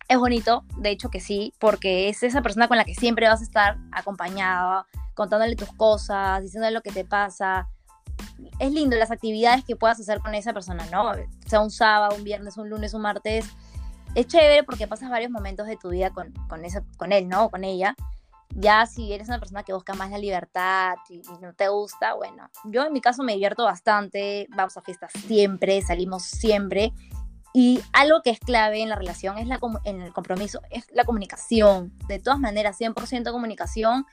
es 0.09 0.18
bonito, 0.18 0.64
de 0.77 0.90
hecho 0.90 1.09
que 1.09 1.20
sí, 1.20 1.55
porque 1.59 2.09
es 2.09 2.22
esa 2.22 2.42
persona 2.42 2.68
con 2.68 2.77
la 2.77 2.85
que 2.85 2.94
siempre 2.94 3.29
vas 3.29 3.40
a 3.40 3.44
estar 3.44 3.79
acompañada, 3.92 4.87
contándole 5.14 5.57
tus 5.57 5.72
cosas, 5.72 6.42
diciéndole 6.42 6.74
lo 6.74 6.83
que 6.83 6.92
te 6.92 7.05
pasa, 7.05 7.68
es 8.59 8.72
lindo 8.72 8.96
las 8.96 9.11
actividades 9.11 9.64
que 9.64 9.77
puedas 9.77 9.98
hacer 10.00 10.20
con 10.20 10.35
esa 10.35 10.53
persona, 10.53 10.87
¿no? 10.90 11.12
Sea 11.46 11.61
un 11.61 11.70
sábado, 11.70 12.16
un 12.16 12.24
viernes, 12.24 12.57
un 12.57 12.68
lunes, 12.68 12.94
un 12.94 13.03
martes. 13.03 13.46
Es 14.14 14.27
chévere 14.27 14.62
porque 14.62 14.87
pasas 14.87 15.11
varios 15.11 15.31
momentos 15.31 15.66
de 15.66 15.77
tu 15.77 15.90
vida 15.90 16.11
con, 16.11 16.33
con, 16.48 16.62
con 16.96 17.12
él, 17.12 17.29
¿no? 17.29 17.46
O 17.46 17.50
con 17.50 17.64
ella. 17.64 17.96
Ya 18.57 18.87
si 18.87 19.12
eres 19.12 19.29
una 19.29 19.40
persona 19.40 19.64
que 19.64 19.72
busca 19.72 19.94
más 19.94 20.11
la 20.11 20.18
libertad 20.18 20.94
y, 21.09 21.22
no 21.40 21.55
te 21.55 21.68
gusta, 21.68 22.14
bueno, 22.14 22.48
yo 22.64 22.85
en 22.85 22.92
mi 22.92 23.00
caso 23.00 23.24
me 23.24 23.33
divierto 23.33 23.64
bastante, 23.64 24.46
vamos 24.50 24.77
a 24.77 24.83
fiestas 24.83 25.11
siempre, 25.27 25.83
salimos 25.83 26.22
siempre. 26.22 26.92
Y 27.54 27.80
algo 27.92 28.20
que 28.22 28.30
es 28.30 28.40
clave 28.40 28.82
en 28.82 28.88
la 28.88 28.96
relación, 28.96 29.38
es 29.38 29.46
la, 29.46 29.60
en 29.84 30.02
el 30.02 30.12
compromiso, 30.12 30.60
es 30.70 30.84
la 30.92 31.04
comunicación. 31.04 31.92
De 32.08 32.18
todas 32.18 32.40
maneras, 32.40 32.80
100% 32.80 33.30
comunicación 33.30 34.04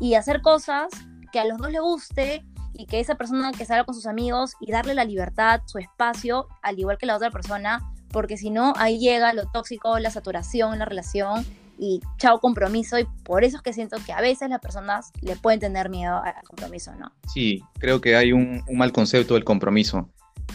y 0.00 0.14
hacer 0.14 0.40
cosas 0.40 0.88
que 1.30 1.38
a 1.38 1.44
los 1.44 1.58
dos 1.58 1.70
les 1.70 1.82
guste 1.82 2.44
y 2.72 2.86
que 2.86 3.00
esa 3.00 3.16
persona 3.16 3.52
que 3.52 3.64
salga 3.64 3.84
con 3.84 3.94
sus 3.94 4.06
amigos 4.06 4.54
y 4.60 4.72
darle 4.72 4.94
la 4.94 5.04
libertad, 5.04 5.60
su 5.66 5.78
espacio, 5.78 6.48
al 6.62 6.78
igual 6.78 6.96
que 6.96 7.06
la 7.06 7.16
otra 7.16 7.30
persona, 7.30 7.92
porque 8.10 8.36
si 8.36 8.50
no, 8.50 8.72
ahí 8.76 8.98
llega 8.98 9.32
lo 9.34 9.50
tóxico, 9.50 9.98
la 9.98 10.10
saturación 10.10 10.72
en 10.72 10.78
la 10.78 10.84
relación 10.84 11.44
y 11.78 12.00
chao 12.18 12.40
compromiso 12.40 12.98
y 12.98 13.06
por 13.22 13.44
eso 13.44 13.58
es 13.58 13.62
que 13.62 13.72
siento 13.72 13.96
que 14.04 14.12
a 14.12 14.20
veces 14.20 14.48
las 14.48 14.60
personas 14.60 15.12
le 15.20 15.36
pueden 15.36 15.60
tener 15.60 15.88
miedo 15.88 16.20
al 16.22 16.34
compromiso, 16.44 16.94
¿no? 16.96 17.12
Sí, 17.32 17.62
creo 17.78 18.00
que 18.00 18.16
hay 18.16 18.32
un, 18.32 18.64
mal 18.72 18.92
concepto 18.92 19.34
del 19.34 19.44
compromiso, 19.44 20.08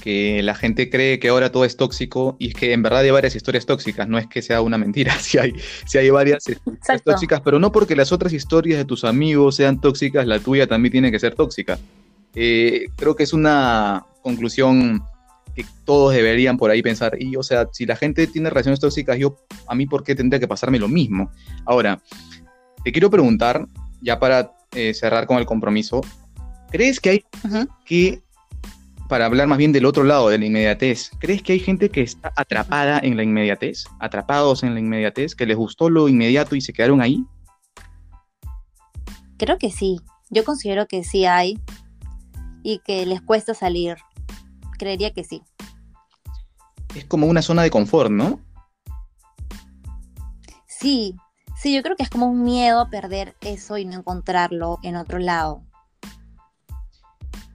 que 0.04 0.44
la 0.44 0.54
gente 0.54 0.89
cree 0.89 1.18
que 1.18 1.30
ahora 1.30 1.50
todo 1.50 1.63
es 1.63 1.78
tóxico 1.78 2.36
y 2.38 2.50
es 2.50 2.56
que 2.56 2.74
en 2.74 2.84
verdad 2.84 3.00
hay 3.00 3.12
varias 3.12 3.38
historias 3.38 3.66
tóxicas, 3.66 4.06
no 4.06 4.18
es 4.18 4.28
que 4.28 4.42
sea 4.42 4.60
una 4.60 4.78
mentira, 4.78 5.18
si 5.20 5.38
hay, 5.38 5.54
si 5.86 5.98
hay 5.98 6.10
varias 6.10 6.46
historias 6.50 7.02
tóxicas, 7.06 7.39
pero 7.39 7.58
no 7.58 7.72
porque 7.72 7.96
las 7.96 8.12
otras 8.12 8.34
historias 8.34 8.78
de 8.80 8.84
tus 8.84 9.06
amigos 9.06 9.56
sean 9.56 9.80
tóxicas, 9.80 10.28
la 10.28 10.39
tuya 10.39 10.68
también 10.68 10.92
tiene 10.92 11.10
que 11.10 11.20
ser 11.20 11.36
tóxica. 11.36 11.80
Eh, 12.36 12.88
creo 12.98 13.16
que 13.16 13.24
es 13.24 13.32
una 13.32 14.06
conclusión 14.22 15.02
que 15.56 15.66
todos 15.86 16.13
deberían 16.13 16.58
por 16.58 16.70
ahí 16.70 16.82
pensar. 16.82 17.16
Y, 17.18 17.38
o 17.38 17.44
sea, 17.44 17.70
si 17.72 17.86
la 17.86 17.96
gente 17.96 18.28
tiene 18.28 18.50
relaciones 18.50 18.82
tóxicas, 18.82 19.18
yo, 19.18 19.38
a 19.70 19.74
mí, 19.74 19.86
¿por 19.86 20.04
qué 20.04 20.16
tendría 20.16 20.42
que 20.42 20.50
pasarme 20.50 20.80
lo 20.80 20.89
mismo? 20.89 21.32
Ahora, 21.66 22.02
te 22.84 22.92
quiero 22.92 23.10
preguntar, 23.10 23.66
ya 24.02 24.20
para 24.20 24.52
eh, 24.74 24.94
cerrar 24.94 25.28
con 25.28 25.38
el 25.38 25.46
compromiso, 25.46 26.02
¿crees 26.72 27.00
que 27.00 27.10
hay 27.10 27.26
que, 27.86 28.22
para 29.13 29.28
hablar 29.28 29.45
más 29.45 29.60
bien 29.60 29.71
del 29.71 29.86
otro 29.86 30.04
lado, 30.04 30.30
de 30.30 30.39
la 30.39 30.45
inmediatez, 30.47 31.12
¿crees 31.19 31.43
que 31.43 31.54
hay 31.54 31.60
gente 31.60 31.91
que 31.91 32.02
está 32.02 32.34
atrapada 32.36 32.97
en 32.97 33.15
la 33.15 33.21
inmediatez, 33.21 33.84
atrapados 33.99 34.63
en 34.63 34.73
la 34.73 34.80
inmediatez, 34.80 35.36
que 35.36 35.45
les 35.45 35.56
gustó 35.56 35.88
lo 35.88 36.10
inmediato 36.10 36.56
y 36.56 36.62
se 36.62 36.73
quedaron 36.73 36.99
ahí? 36.99 37.23
Creo 39.38 39.60
que 39.60 39.69
sí. 39.69 39.99
Yo 40.32 40.43
considero 40.43 40.88
que 40.88 41.04
sí 41.04 41.26
hay 41.26 41.60
y 42.63 42.80
que 42.80 43.06
les 43.06 43.21
cuesta 43.21 43.54
salir. 43.54 43.97
Creería 44.80 45.13
que 45.13 45.23
sí. 45.23 45.43
Es 46.95 47.06
como 47.06 47.28
una 47.28 47.43
zona 47.43 47.62
de 47.62 47.69
confort, 47.69 48.10
¿no? 48.10 48.39
Sí, 50.65 51.15
sí, 51.56 51.76
yo 51.76 51.84
creo 51.84 51.95
que 51.95 52.02
es 52.02 52.10
como 52.10 52.26
un 52.26 52.43
miedo 52.43 52.80
a 52.80 52.89
perder 52.89 53.36
eso 53.41 53.78
y 53.78 53.86
no 53.86 53.93
encontrarlo 53.93 54.80
en 54.82 54.95
otro 54.95 55.19
lado. 55.19 55.62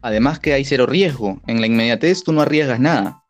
Además 0.02 0.38
que 0.38 0.52
hay 0.52 0.64
cero 0.64 0.86
riesgo. 0.86 1.40
En 1.46 1.60
la 1.60 1.66
inmediatez 1.66 2.22
tú 2.22 2.32
no 2.32 2.40
arriesgas 2.40 2.80
nada. 2.80 3.24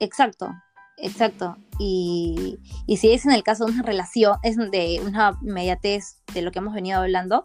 Exacto, 0.00 0.52
exacto. 0.98 1.56
Y, 1.78 2.58
y 2.86 2.96
si 2.98 3.12
es 3.12 3.24
en 3.24 3.32
el 3.32 3.42
caso 3.42 3.66
de 3.66 3.72
una 3.72 3.82
relación, 3.82 4.36
es 4.42 4.56
de 4.56 5.00
una 5.04 5.38
inmediatez 5.42 6.18
de 6.32 6.42
lo 6.42 6.50
que 6.50 6.58
hemos 6.58 6.74
venido 6.74 7.00
hablando, 7.00 7.44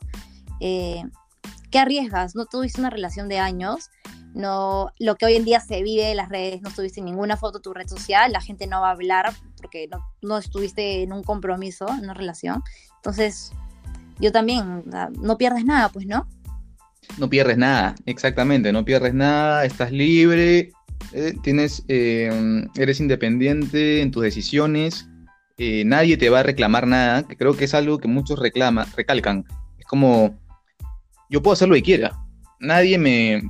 eh, 0.59 1.03
¿qué 1.71 1.79
arriesgas? 1.79 2.35
No 2.35 2.45
tuviste 2.45 2.81
una 2.81 2.89
relación 2.89 3.29
de 3.29 3.39
años, 3.39 3.89
no, 4.33 4.91
lo 4.99 5.15
que 5.15 5.25
hoy 5.25 5.35
en 5.35 5.45
día 5.45 5.59
se 5.59 5.81
vive 5.81 6.11
en 6.11 6.17
las 6.17 6.29
redes, 6.29 6.61
no 6.61 6.69
tuviste 6.69 7.01
ninguna 7.01 7.37
foto 7.37 7.57
en 7.57 7.61
tu 7.63 7.73
red 7.73 7.87
social, 7.87 8.31
la 8.31 8.41
gente 8.41 8.67
no 8.67 8.81
va 8.81 8.89
a 8.89 8.91
hablar 8.93 9.33
porque 9.57 9.89
no, 10.21 10.37
estuviste 10.37 11.03
en 11.03 11.13
un 11.13 11.23
compromiso, 11.23 11.87
en 11.89 12.03
una 12.03 12.13
relación. 12.13 12.61
Entonces, 12.97 13.51
yo 14.19 14.31
también, 14.31 14.83
no 15.19 15.37
pierdes 15.37 15.65
nada, 15.65 15.89
pues, 15.89 16.05
¿no? 16.05 16.27
No 17.17 17.29
pierdes 17.29 17.57
nada, 17.57 17.95
exactamente, 18.05 18.71
no 18.71 18.85
pierdes 18.85 19.13
nada, 19.13 19.65
estás 19.65 19.91
libre, 19.91 20.71
eh, 21.13 21.33
tienes, 21.43 21.83
eh, 21.87 22.65
eres 22.75 22.99
independiente 22.99 24.01
en 24.01 24.11
tus 24.11 24.23
decisiones, 24.23 25.09
eh, 25.57 25.83
nadie 25.85 26.15
te 26.15 26.29
va 26.29 26.39
a 26.39 26.43
reclamar 26.43 26.87
nada, 26.87 27.23
que 27.23 27.35
creo 27.35 27.57
que 27.57 27.65
es 27.65 27.73
algo 27.73 27.97
que 27.97 28.07
muchos 28.07 28.39
reclama, 28.39 28.87
recalcan. 28.95 29.43
Es 29.77 29.85
como, 29.85 30.39
yo 31.29 31.43
puedo 31.43 31.53
hacer 31.53 31.67
lo 31.67 31.75
que 31.75 31.83
quiera. 31.83 32.17
Nadie 32.61 32.97
me, 32.97 33.41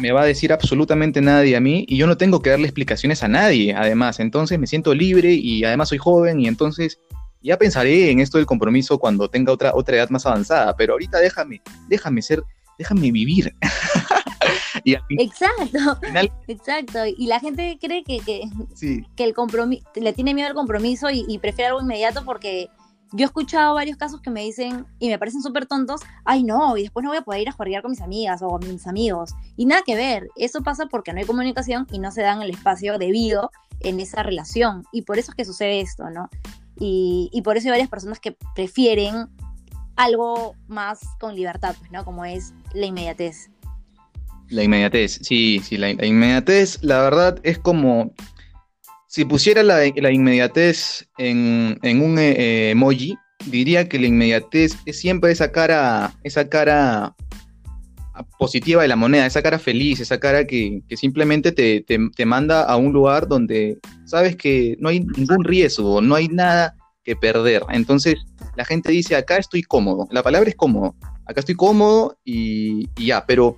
me, 0.00 0.12
va 0.12 0.22
a 0.22 0.26
decir 0.26 0.52
absolutamente 0.52 1.20
nadie 1.20 1.56
a 1.56 1.60
mí 1.60 1.84
y 1.88 1.96
yo 1.96 2.06
no 2.06 2.16
tengo 2.16 2.42
que 2.42 2.50
darle 2.50 2.66
explicaciones 2.66 3.22
a 3.22 3.28
nadie, 3.28 3.74
además. 3.74 4.18
Entonces 4.18 4.58
me 4.58 4.66
siento 4.66 4.92
libre 4.92 5.32
y 5.32 5.64
además 5.64 5.88
soy 5.88 5.98
joven 5.98 6.40
y 6.40 6.48
entonces 6.48 6.98
ya 7.42 7.56
pensaré 7.56 8.10
en 8.10 8.18
esto 8.18 8.38
del 8.38 8.46
compromiso 8.46 8.98
cuando 8.98 9.28
tenga 9.28 9.52
otra, 9.52 9.72
otra 9.74 9.96
edad 9.96 10.10
más 10.10 10.26
avanzada, 10.26 10.76
pero 10.76 10.94
ahorita 10.94 11.18
déjame, 11.18 11.62
déjame 11.88 12.22
ser, 12.22 12.42
déjame 12.78 13.10
vivir. 13.10 13.54
exacto, 14.84 15.98
exacto. 16.46 16.98
Y 17.06 17.26
la 17.26 17.40
gente 17.40 17.78
cree 17.80 18.04
que, 18.04 18.18
que, 18.20 19.24
el 19.24 19.34
compromiso, 19.34 19.84
le 19.94 20.12
tiene 20.12 20.34
miedo 20.34 20.48
al 20.48 20.54
compromiso 20.54 21.10
y, 21.10 21.24
y 21.28 21.38
prefiere 21.38 21.68
algo 21.68 21.80
inmediato 21.80 22.24
porque 22.24 22.68
yo 23.12 23.24
he 23.24 23.26
escuchado 23.26 23.74
varios 23.74 23.96
casos 23.96 24.20
que 24.20 24.30
me 24.30 24.42
dicen, 24.42 24.86
y 24.98 25.08
me 25.08 25.18
parecen 25.18 25.42
súper 25.42 25.66
tontos, 25.66 26.00
ay 26.24 26.42
no, 26.42 26.76
y 26.76 26.82
después 26.82 27.04
no 27.04 27.10
voy 27.10 27.18
a 27.18 27.22
poder 27.22 27.42
ir 27.42 27.48
a 27.48 27.52
jugar 27.52 27.82
con 27.82 27.92
mis 27.92 28.00
amigas 28.00 28.42
o 28.42 28.48
con 28.48 28.60
mis 28.60 28.86
amigos. 28.86 29.30
Y 29.56 29.66
nada 29.66 29.82
que 29.84 29.94
ver, 29.94 30.28
eso 30.36 30.62
pasa 30.62 30.86
porque 30.86 31.12
no 31.12 31.20
hay 31.20 31.24
comunicación 31.24 31.86
y 31.92 31.98
no 31.98 32.10
se 32.10 32.22
dan 32.22 32.42
el 32.42 32.50
espacio 32.50 32.98
debido 32.98 33.50
en 33.80 34.00
esa 34.00 34.22
relación. 34.22 34.84
Y 34.92 35.02
por 35.02 35.18
eso 35.18 35.30
es 35.30 35.36
que 35.36 35.44
sucede 35.44 35.80
esto, 35.80 36.10
¿no? 36.10 36.28
Y, 36.78 37.30
y 37.32 37.42
por 37.42 37.56
eso 37.56 37.68
hay 37.68 37.72
varias 37.72 37.88
personas 37.88 38.20
que 38.20 38.36
prefieren 38.54 39.28
algo 39.96 40.54
más 40.68 41.00
con 41.18 41.34
libertad, 41.34 41.74
pues, 41.78 41.90
¿no? 41.90 42.04
Como 42.04 42.24
es 42.24 42.52
la 42.74 42.86
inmediatez. 42.86 43.50
La 44.48 44.62
inmediatez, 44.62 45.18
sí, 45.22 45.60
sí, 45.64 45.76
la, 45.76 45.90
inmediatez, 45.90 46.78
la 46.82 47.02
verdad 47.02 47.40
es 47.42 47.58
como 47.58 48.14
si 49.08 49.24
pusiera 49.24 49.62
la, 49.62 49.84
inmediatez 49.86 51.08
en, 51.18 51.78
un 51.82 52.18
eh, 52.18 52.70
emoji, 52.70 53.16
diría 53.46 53.88
que 53.88 53.98
la 53.98 54.06
inmediatez 54.06 54.76
es 54.84 55.00
siempre 55.00 55.32
esa 55.32 55.50
cara, 55.50 56.14
esa 56.22 56.48
cara 56.48 57.16
positiva 58.38 58.82
de 58.82 58.88
la 58.88 58.96
moneda, 58.96 59.26
esa 59.26 59.42
cara 59.42 59.58
feliz, 59.58 60.00
esa 60.00 60.18
cara 60.18 60.46
que, 60.46 60.82
simplemente 60.96 61.52
te, 61.52 61.82
te, 61.82 62.26
manda 62.26 62.62
a 62.62 62.76
un 62.76 62.92
lugar 62.92 63.28
donde 63.28 63.78
sabes 64.04 64.36
que 64.36 64.76
no 64.78 64.88
hay 64.88 65.00
ningún 65.00 65.44
riesgo, 65.44 66.00
no 66.00 66.14
hay 66.14 66.28
nada 66.28 66.76
que 67.04 67.16
perder. 67.16 67.62
Entonces 67.70 68.16
la 68.56 68.64
gente 68.64 68.90
dice, 68.90 69.16
acá 69.16 69.36
estoy 69.36 69.62
cómodo. 69.62 70.08
La 70.10 70.22
palabra 70.22 70.48
es 70.48 70.56
cómodo. 70.56 70.94
Acá 71.26 71.40
estoy 71.40 71.54
cómodo 71.54 72.18
y, 72.24 72.88
ya, 72.96 73.26
pero 73.26 73.56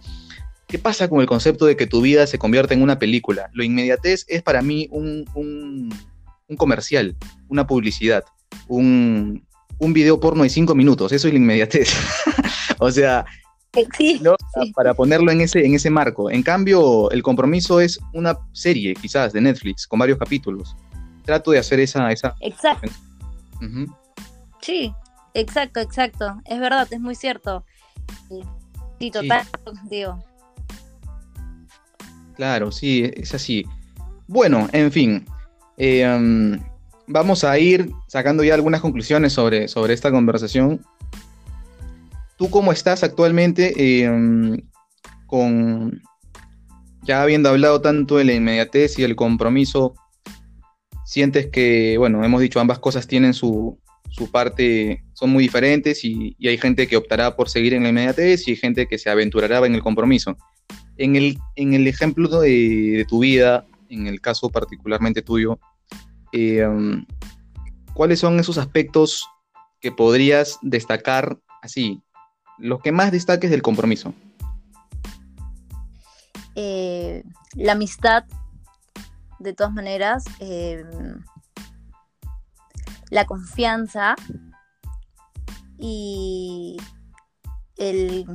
¿qué 0.67 0.79
pasa 0.79 1.09
con 1.09 1.21
el 1.21 1.27
concepto 1.27 1.67
de 1.67 1.77
que 1.77 1.87
tu 1.87 2.01
vida 2.01 2.27
se 2.27 2.39
convierta 2.39 2.75
en 2.75 2.83
una 2.83 2.99
película? 2.99 3.51
Lo 3.53 3.63
inmediatez 3.63 4.25
es 4.29 4.43
para 4.43 4.63
mí 4.63 4.89
un, 4.91 5.25
un, 5.35 6.57
comercial, 6.57 7.17
una 7.49 7.67
publicidad, 7.67 8.25
un, 8.69 9.47
un 9.79 9.93
video 9.93 10.19
porno 10.19 10.43
de 10.43 10.51
cinco 10.51 10.75
minutos. 10.75 11.13
Eso 11.13 11.29
es 11.29 11.35
la 11.35 11.39
inmediatez. 11.39 11.95
o 12.79 12.91
sea, 12.91 13.25
para 14.75 14.95
ponerlo 14.95 15.31
en 15.31 15.41
ese, 15.41 15.65
en 15.65 15.75
ese 15.75 15.91
marco. 15.91 16.31
En 16.31 16.43
cambio, 16.43 17.11
el 17.11 17.23
compromiso 17.23 17.81
es 17.81 17.99
una 18.13 18.39
serie, 18.53 18.95
quizás, 18.95 19.33
de 19.33 19.41
Netflix, 19.41 19.87
con 19.87 19.99
varios 19.99 20.19
capítulos. 20.19 20.75
Trato 21.25 21.51
de 21.51 21.59
hacer 21.59 21.81
esa... 21.81 22.11
esa... 22.11 22.35
Exacto. 22.41 22.91
Sí, 24.61 24.93
exacto, 25.35 25.81
exacto. 25.81 26.41
Es 26.45 26.61
verdad, 26.61 26.87
es 26.91 27.01
muy 27.01 27.15
cierto. 27.15 27.65
Sí, 28.99 29.11
total, 29.11 29.47
digo. 29.89 30.23
Claro, 32.35 32.71
sí, 32.71 33.11
es 33.15 33.35
así. 33.35 33.65
Bueno, 34.27 34.69
en 34.73 34.93
fin. 34.93 35.27
Eh, 35.77 36.07
um, 36.07 36.59
vamos 37.07 37.45
a 37.45 37.59
ir 37.59 37.91
sacando 38.07 38.45
ya 38.45 38.55
algunas 38.55 38.81
conclusiones 38.81 39.33
sobre, 39.33 39.69
sobre 39.69 39.95
esta 39.95 40.11
conversación. 40.11 40.85
¿Tú 42.37 42.51
cómo 42.51 42.73
estás 42.73 43.03
actualmente 43.03 43.75
eh, 43.77 44.63
con, 45.27 46.01
ya 47.03 47.23
habiendo 47.23 47.49
hablado 47.49 47.81
tanto 47.81 48.17
de 48.17 48.25
la 48.25 48.35
inmediatez 48.35 48.99
y 48.99 49.03
el 49.03 49.17
compromiso, 49.17 49.95
sientes 51.05 51.47
que, 51.47 51.97
bueno, 51.99 52.25
hemos 52.25 52.41
dicho, 52.41 52.61
ambas 52.61 52.79
cosas 52.79 53.07
tienen 53.07 53.35
su, 53.35 53.79
parte, 54.31 55.05
son 55.13 55.31
muy 55.31 55.45
diferentes 55.45 56.05
y, 56.05 56.37
hay 56.47 56.59
gente 56.59 56.87
que 56.87 56.97
optará 56.97 57.37
por 57.37 57.49
seguir 57.49 57.75
en 57.75 57.83
la 57.83 57.91
inmediatez 57.91 58.47
y 58.47 58.53
hay 58.53 58.57
gente 58.57 58.87
que 58.87 58.99
se 58.99 59.11
aventurará 59.11 59.65
en 59.67 59.75
el 59.75 59.83
compromiso. 59.83 60.37
En 60.97 61.17
el, 61.17 61.39
en 61.57 61.75
el 61.75 61.87
ejemplo 61.87 62.41
de, 62.41 63.07
tu 63.09 63.21
vida, 63.21 63.67
en 63.89 64.07
el 64.07 64.21
caso 64.21 64.51
particularmente 64.51 65.23
tuyo, 65.23 65.59
eh, 66.33 66.67
¿cuáles 67.95 68.19
son 68.19 68.41
esos 68.41 68.59
aspectos 68.59 69.27
que 69.81 69.93
podrías 69.93 70.59
destacar 70.63 71.39
así, 71.63 72.03
lo 72.59 72.81
que 72.81 72.93
más 72.93 73.13
destaques 73.13 73.51
del 73.51 73.63
compromiso? 73.63 74.13
Eh, 76.57 77.23
la 77.55 77.73
amistad, 77.73 78.25
de 79.39 79.53
todas 79.53 79.73
maneras, 79.73 80.25
eh, 80.41 80.85
la 83.11 83.25
confianza 83.25 84.15
y 85.79 86.77
el, 87.77 88.27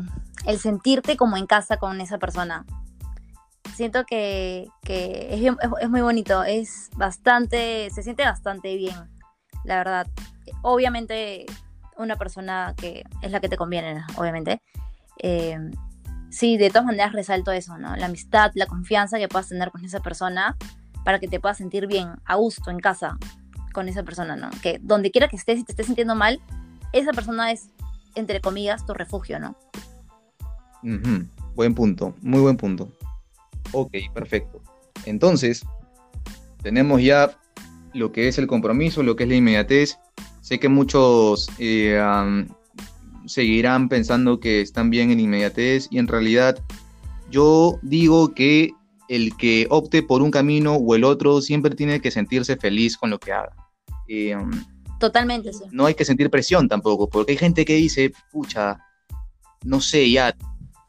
sentirte 0.57 1.17
como 1.17 1.37
en 1.37 1.45
casa 1.45 1.77
con 1.77 2.01
esa 2.01 2.17
persona. 2.17 2.65
Siento 3.75 4.05
que, 4.05 4.67
es, 4.87 5.89
muy 5.89 6.01
bonito, 6.01 6.43
es 6.43 6.89
bastante, 6.95 7.89
se 7.89 8.03
siente 8.03 8.23
bastante 8.23 8.75
bien, 8.75 8.95
la 9.63 9.77
verdad. 9.77 10.07
Obviamente 10.61 11.45
una 11.97 12.15
persona 12.15 12.73
que 12.77 13.03
es 13.21 13.31
la 13.31 13.39
que 13.39 13.49
te 13.49 13.57
conviene, 13.57 14.03
obviamente. 14.15 14.61
Eh, 15.19 15.57
sí, 16.29 16.57
de 16.57 16.69
todas 16.69 16.85
maneras 16.85 17.13
resalto 17.13 17.51
eso, 17.51 17.77
¿no? 17.77 17.95
La 17.95 18.07
amistad, 18.07 18.51
la 18.55 18.67
confianza 18.67 19.17
que 19.17 19.27
puedas 19.27 19.49
tener 19.49 19.71
con 19.71 19.83
esa 19.85 20.01
persona 20.01 20.55
para 21.03 21.19
que 21.19 21.27
te 21.27 21.39
puedas 21.39 21.57
sentir 21.57 21.87
bien, 21.87 22.13
a 22.25 22.35
gusto, 22.35 22.71
en 22.71 22.79
casa, 22.79 23.17
con 23.73 23.89
esa 23.89 24.03
persona, 24.03 24.37
¿no? 24.37 24.49
Que 24.61 24.79
donde 24.81 25.11
quiera 25.11 25.27
que 25.27 25.35
estés 25.35 25.59
y 25.59 25.63
te 25.63 25.73
estés 25.73 25.87
sintiendo 25.87 26.15
mal, 26.15 26.39
esa 26.93 27.11
persona 27.11 27.51
es, 27.51 27.69
entre 28.15 28.39
comillas, 28.39 28.85
tu 28.85 28.93
refugio, 28.93 29.39
¿no? 29.39 29.57
Buen 31.55 31.75
punto, 31.75 32.15
muy 32.21 32.39
buen 32.39 32.55
punto. 32.55 32.91
Ok, 33.73 33.91
perfecto. 34.13 34.61
Entonces, 35.05 35.65
tenemos 36.61 37.01
ya 37.01 37.37
lo 37.93 38.11
que 38.11 38.27
es 38.27 38.37
el 38.37 38.47
compromiso, 38.47 39.03
lo 39.03 39.15
que 39.15 39.23
es 39.23 39.29
la 39.29 39.35
inmediatez 39.35 39.97
Sé 40.43 40.59
que 40.59 40.67
muchos 40.67 41.49
eh, 41.57 41.97
seguirán 43.25 43.87
pensando 43.87 44.41
que 44.41 44.59
están 44.59 44.89
bien 44.89 45.09
en 45.09 45.21
inmediatez 45.21 45.87
y 45.89 45.99
en 45.99 46.09
realidad 46.09 46.59
yo 47.31 47.79
digo 47.81 48.33
que 48.33 48.71
el 49.07 49.37
que 49.37 49.67
opte 49.69 50.03
por 50.03 50.21
un 50.21 50.31
camino 50.31 50.75
o 50.75 50.95
el 50.95 51.05
otro 51.05 51.39
siempre 51.39 51.75
tiene 51.75 52.01
que 52.01 52.11
sentirse 52.11 52.57
feliz 52.57 52.97
con 52.97 53.09
lo 53.09 53.19
que 53.19 53.31
haga. 53.31 53.55
Eh, 54.13 54.37
Totalmente, 54.99 55.51
sí. 55.51 55.63
No 55.71 55.85
hay 55.85 55.95
que 55.95 56.05
sentir 56.05 56.29
presión 56.29 56.69
tampoco, 56.69 57.09
porque 57.09 57.33
hay 57.33 57.37
gente 57.37 57.65
que 57.65 57.75
dice, 57.75 58.13
pucha, 58.31 58.79
no 59.63 59.81
sé, 59.81 60.09
ya, 60.09 60.35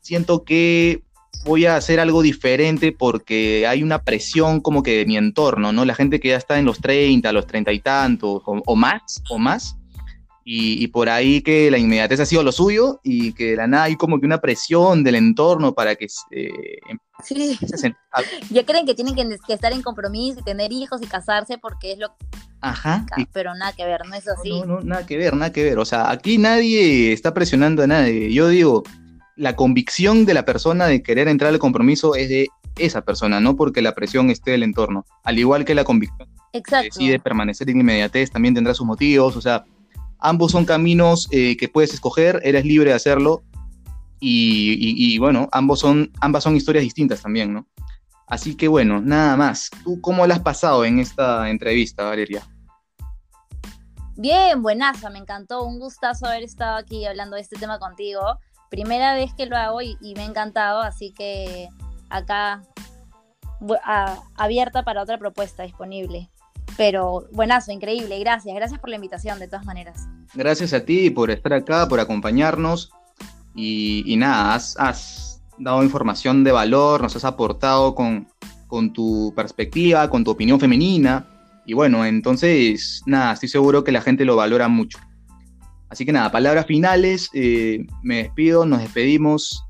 siento 0.00 0.44
que 0.44 1.02
voy 1.44 1.66
a 1.66 1.76
hacer 1.76 2.00
algo 2.00 2.22
diferente 2.22 2.92
porque 2.92 3.66
hay 3.66 3.82
una 3.82 4.02
presión 4.02 4.60
como 4.60 4.82
que 4.82 4.98
de 4.98 5.06
mi 5.06 5.16
entorno, 5.16 5.72
¿no? 5.72 5.84
La 5.84 5.94
gente 5.94 6.20
que 6.20 6.28
ya 6.28 6.36
está 6.36 6.58
en 6.58 6.64
los 6.64 6.80
30, 6.80 7.32
los 7.32 7.46
30 7.46 7.72
y 7.72 7.80
tantos, 7.80 8.42
o, 8.44 8.76
más, 8.76 9.22
o 9.28 9.38
más, 9.38 9.76
y, 10.46 10.86
por 10.88 11.08
ahí 11.08 11.40
que 11.40 11.70
la 11.70 11.78
inmediatez 11.78 12.20
ha 12.20 12.26
sido 12.26 12.42
lo 12.42 12.52
suyo 12.52 13.00
y 13.02 13.32
que 13.32 13.52
de 13.52 13.56
la 13.56 13.66
nada 13.66 13.84
hay 13.84 13.96
como 13.96 14.20
que 14.20 14.26
una 14.26 14.42
presión 14.42 15.02
del 15.02 15.14
entorno 15.14 15.72
para 15.72 15.96
que... 15.96 16.06
Eh, 16.30 16.78
sí. 17.22 17.58
ya 18.50 18.66
creen 18.66 18.84
que 18.84 18.94
tienen 18.94 19.14
que, 19.14 19.54
estar 19.54 19.72
en 19.72 19.80
compromiso 19.80 20.40
y 20.40 20.42
tener 20.42 20.70
hijos 20.70 21.00
y 21.02 21.06
casarse 21.06 21.56
porque 21.56 21.92
es 21.92 21.98
lo 21.98 22.14
Ajá. 22.60 23.06
Pero 23.32 23.54
nada 23.54 23.72
que 23.72 23.84
ver, 23.84 24.06
no 24.06 24.14
es 24.14 24.26
así. 24.28 24.60
No, 24.60 24.66
no, 24.66 24.80
nada 24.80 25.06
que 25.06 25.16
ver, 25.16 25.34
nada 25.34 25.52
que 25.52 25.64
ver. 25.64 25.78
O 25.78 25.84
sea, 25.84 26.10
aquí 26.10 26.38
nadie 26.38 27.12
está 27.12 27.34
presionando 27.34 27.82
a 27.82 27.86
nadie. 27.86 28.32
Yo 28.32 28.48
digo, 28.48 28.84
la 29.36 29.56
convicción 29.56 30.24
de 30.24 30.34
la 30.34 30.44
persona 30.44 30.86
de 30.86 31.02
querer 31.02 31.28
entrar 31.28 31.52
al 31.52 31.58
compromiso 31.58 32.14
es 32.14 32.28
de 32.28 32.48
esa 32.78 33.02
persona, 33.02 33.38
no 33.40 33.56
porque 33.56 33.82
la 33.82 33.94
presión 33.94 34.30
esté 34.30 34.52
del 34.52 34.62
entorno. 34.62 35.04
Al 35.24 35.38
igual 35.38 35.64
que 35.64 35.74
la 35.74 35.84
convicción 35.84 36.28
Exacto. 36.52 36.86
decide 36.86 37.18
permanecer 37.18 37.68
en 37.68 37.80
inmediatez, 37.80 38.30
también 38.30 38.54
tendrá 38.54 38.74
sus 38.74 38.86
motivos. 38.86 39.36
O 39.36 39.40
sea, 39.40 39.64
ambos 40.24 40.52
son 40.52 40.64
caminos 40.64 41.28
eh, 41.30 41.56
que 41.56 41.68
puedes 41.68 41.92
escoger, 41.92 42.40
eres 42.42 42.64
libre 42.64 42.90
de 42.90 42.96
hacerlo. 42.96 43.44
Y, 44.26 45.18
bueno, 45.18 45.50
ambos 45.52 45.80
son, 45.80 46.10
ambas 46.22 46.44
son 46.44 46.56
historias 46.56 46.82
distintas 46.82 47.20
también, 47.20 47.52
¿no? 47.52 47.66
Así 48.26 48.56
que 48.56 48.68
bueno, 48.68 49.02
nada 49.02 49.36
más. 49.36 49.68
¿Tú 49.84 50.00
cómo 50.00 50.26
la 50.26 50.36
has 50.36 50.40
pasado 50.40 50.86
en 50.86 50.98
esta 50.98 51.50
entrevista, 51.50 52.04
Valeria? 52.04 52.42
Bien, 54.16 54.62
buenaza, 54.62 55.10
me 55.10 55.18
encantó. 55.18 55.64
Un 55.64 55.78
gustazo 55.78 56.24
haber 56.24 56.42
estado 56.42 56.78
aquí 56.78 57.04
hablando 57.04 57.36
de 57.36 57.42
este 57.42 57.56
tema 57.56 57.78
contigo 57.78 58.38
primera 58.70 59.14
vez 59.14 59.32
que 59.34 59.46
lo 59.46 59.56
hago 59.56 59.82
y, 59.82 59.96
me 60.16 60.22
ha 60.22 60.24
encantado, 60.24 60.80
así 60.80 61.12
que 61.12 61.68
acá 62.08 62.62
abierta 64.36 64.82
para 64.82 65.02
otra 65.02 65.18
propuesta 65.18 65.62
disponible. 65.62 66.30
Pero 66.76 67.28
buenazo, 67.32 67.72
increíble, 67.72 68.18
gracias, 68.20 68.54
gracias 68.54 68.80
por 68.80 68.90
la 68.90 68.96
invitación 68.96 69.38
de 69.38 69.46
todas 69.46 69.64
maneras. 69.64 70.08
Gracias 70.34 70.72
a 70.72 70.84
ti 70.84 71.10
por 71.10 71.30
estar 71.30 71.52
acá, 71.52 71.88
por 71.88 72.00
acompañarnos 72.00 72.90
y, 73.54 74.14
nada, 74.16 74.54
has, 74.54 75.40
dado 75.56 75.84
información 75.84 76.42
de 76.42 76.50
valor, 76.50 77.00
nos 77.00 77.14
has 77.14 77.24
aportado 77.24 77.94
con, 77.94 78.26
con 78.66 78.92
tu 78.92 79.32
perspectiva, 79.36 80.10
con 80.10 80.24
tu 80.24 80.32
opinión 80.32 80.58
femenina 80.58 81.28
y 81.66 81.72
bueno, 81.72 82.04
entonces 82.04 83.02
nada, 83.06 83.32
estoy 83.32 83.48
seguro 83.48 83.84
que 83.84 83.92
la 83.92 84.00
gente 84.00 84.24
lo 84.24 84.36
valora 84.36 84.68
mucho. 84.68 84.98
Así 85.88 86.04
que 86.04 86.12
nada, 86.12 86.30
palabras 86.30 86.66
finales, 86.66 87.30
eh, 87.32 87.86
me 88.02 88.16
despido, 88.16 88.66
nos 88.66 88.80
despedimos. 88.80 89.64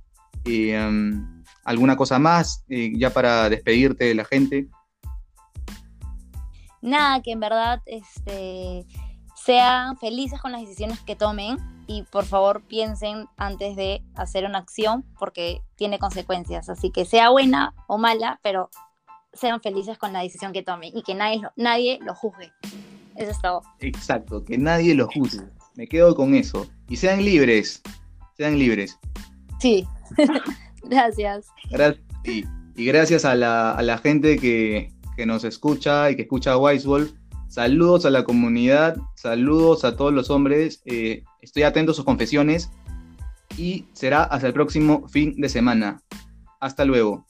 Eh, 0.45 0.79
um, 0.79 1.43
¿Alguna 1.65 1.97
cosa 1.97 2.19
más 2.19 2.65
eh, 2.69 2.93
ya 2.97 3.11
para 3.11 3.49
despedirte 3.49 4.05
de 4.05 4.15
la 4.15 4.25
gente? 4.25 4.69
Nada, 6.85 7.23
que 7.23 7.33
en 7.33 7.41
verdad 7.41 7.81
este, 7.87 8.85
sean 9.43 9.97
felices 9.97 10.39
con 10.41 10.53
las 10.53 10.61
decisiones 10.61 11.01
que 11.01 11.17
tomen 11.17 11.57
y 11.87 12.03
por 12.03 12.27
favor 12.27 12.63
piensen 12.63 13.27
antes 13.39 13.75
de 13.75 14.03
hacer 14.15 14.45
una 14.45 14.59
acción 14.59 15.03
porque 15.19 15.63
tiene 15.77 15.99
consecuencias. 15.99 16.69
Así 16.69 16.91
que 16.91 17.07
sea 17.07 17.31
buena 17.31 17.75
o 17.87 17.97
mala, 17.97 18.39
pero 18.43 18.69
sean 19.33 19.63
felices 19.63 19.97
con 19.97 20.13
la 20.13 20.21
decisión 20.21 20.53
que 20.53 20.63
tomen 20.63 20.95
y 20.95 21.03
que 21.03 21.15
nadie, 21.15 21.41
nadie 21.57 21.99
lo 22.03 22.15
juzgue. 22.15 22.53
Eso 23.17 23.31
es 23.31 23.41
todo. 23.41 23.63
Exacto, 23.81 24.45
que 24.45 24.59
nadie 24.59 24.95
lo 24.95 25.09
juzgue. 25.09 25.47
Me 25.77 25.89
quedo 25.89 26.15
con 26.15 26.35
eso. 26.35 26.67
Y 26.89 26.97
sean 26.97 27.25
libres. 27.25 27.83
Sean 28.37 28.59
libres. 28.59 28.99
Sí. 29.59 29.87
gracias. 30.85 31.47
y, 32.25 32.45
gracias 32.77 33.25
a 33.25 33.35
la, 33.35 34.01
gente 34.03 34.37
que, 34.39 34.93
que 35.17 35.27
nos 35.27 35.45
escucha 35.45 36.11
y 36.11 36.17
que 36.17 36.23
escucha 36.23 36.53
a 36.53 36.59
Wisewolf. 36.59 37.13
Saludos 37.49 38.05
a 38.05 38.11
la 38.11 38.25
comunidad, 38.25 38.97
saludos 39.15 39.85
a 39.85 39.97
todos 39.97 40.13
los 40.13 40.31
hombres. 40.31 40.83
Eh, 40.87 41.23
estoy 41.41 41.63
atento 41.63 41.93
a 41.93 41.95
sus 41.95 42.05
confesiones 42.05 42.71
y 43.57 43.87
será 43.93 44.25
hasta 44.25 44.49
el 44.49 44.53
próximo 44.53 45.07
fin 45.09 45.41
de 45.41 45.49
semana. 45.49 46.03
Hasta 46.61 46.85
luego. 46.85 47.25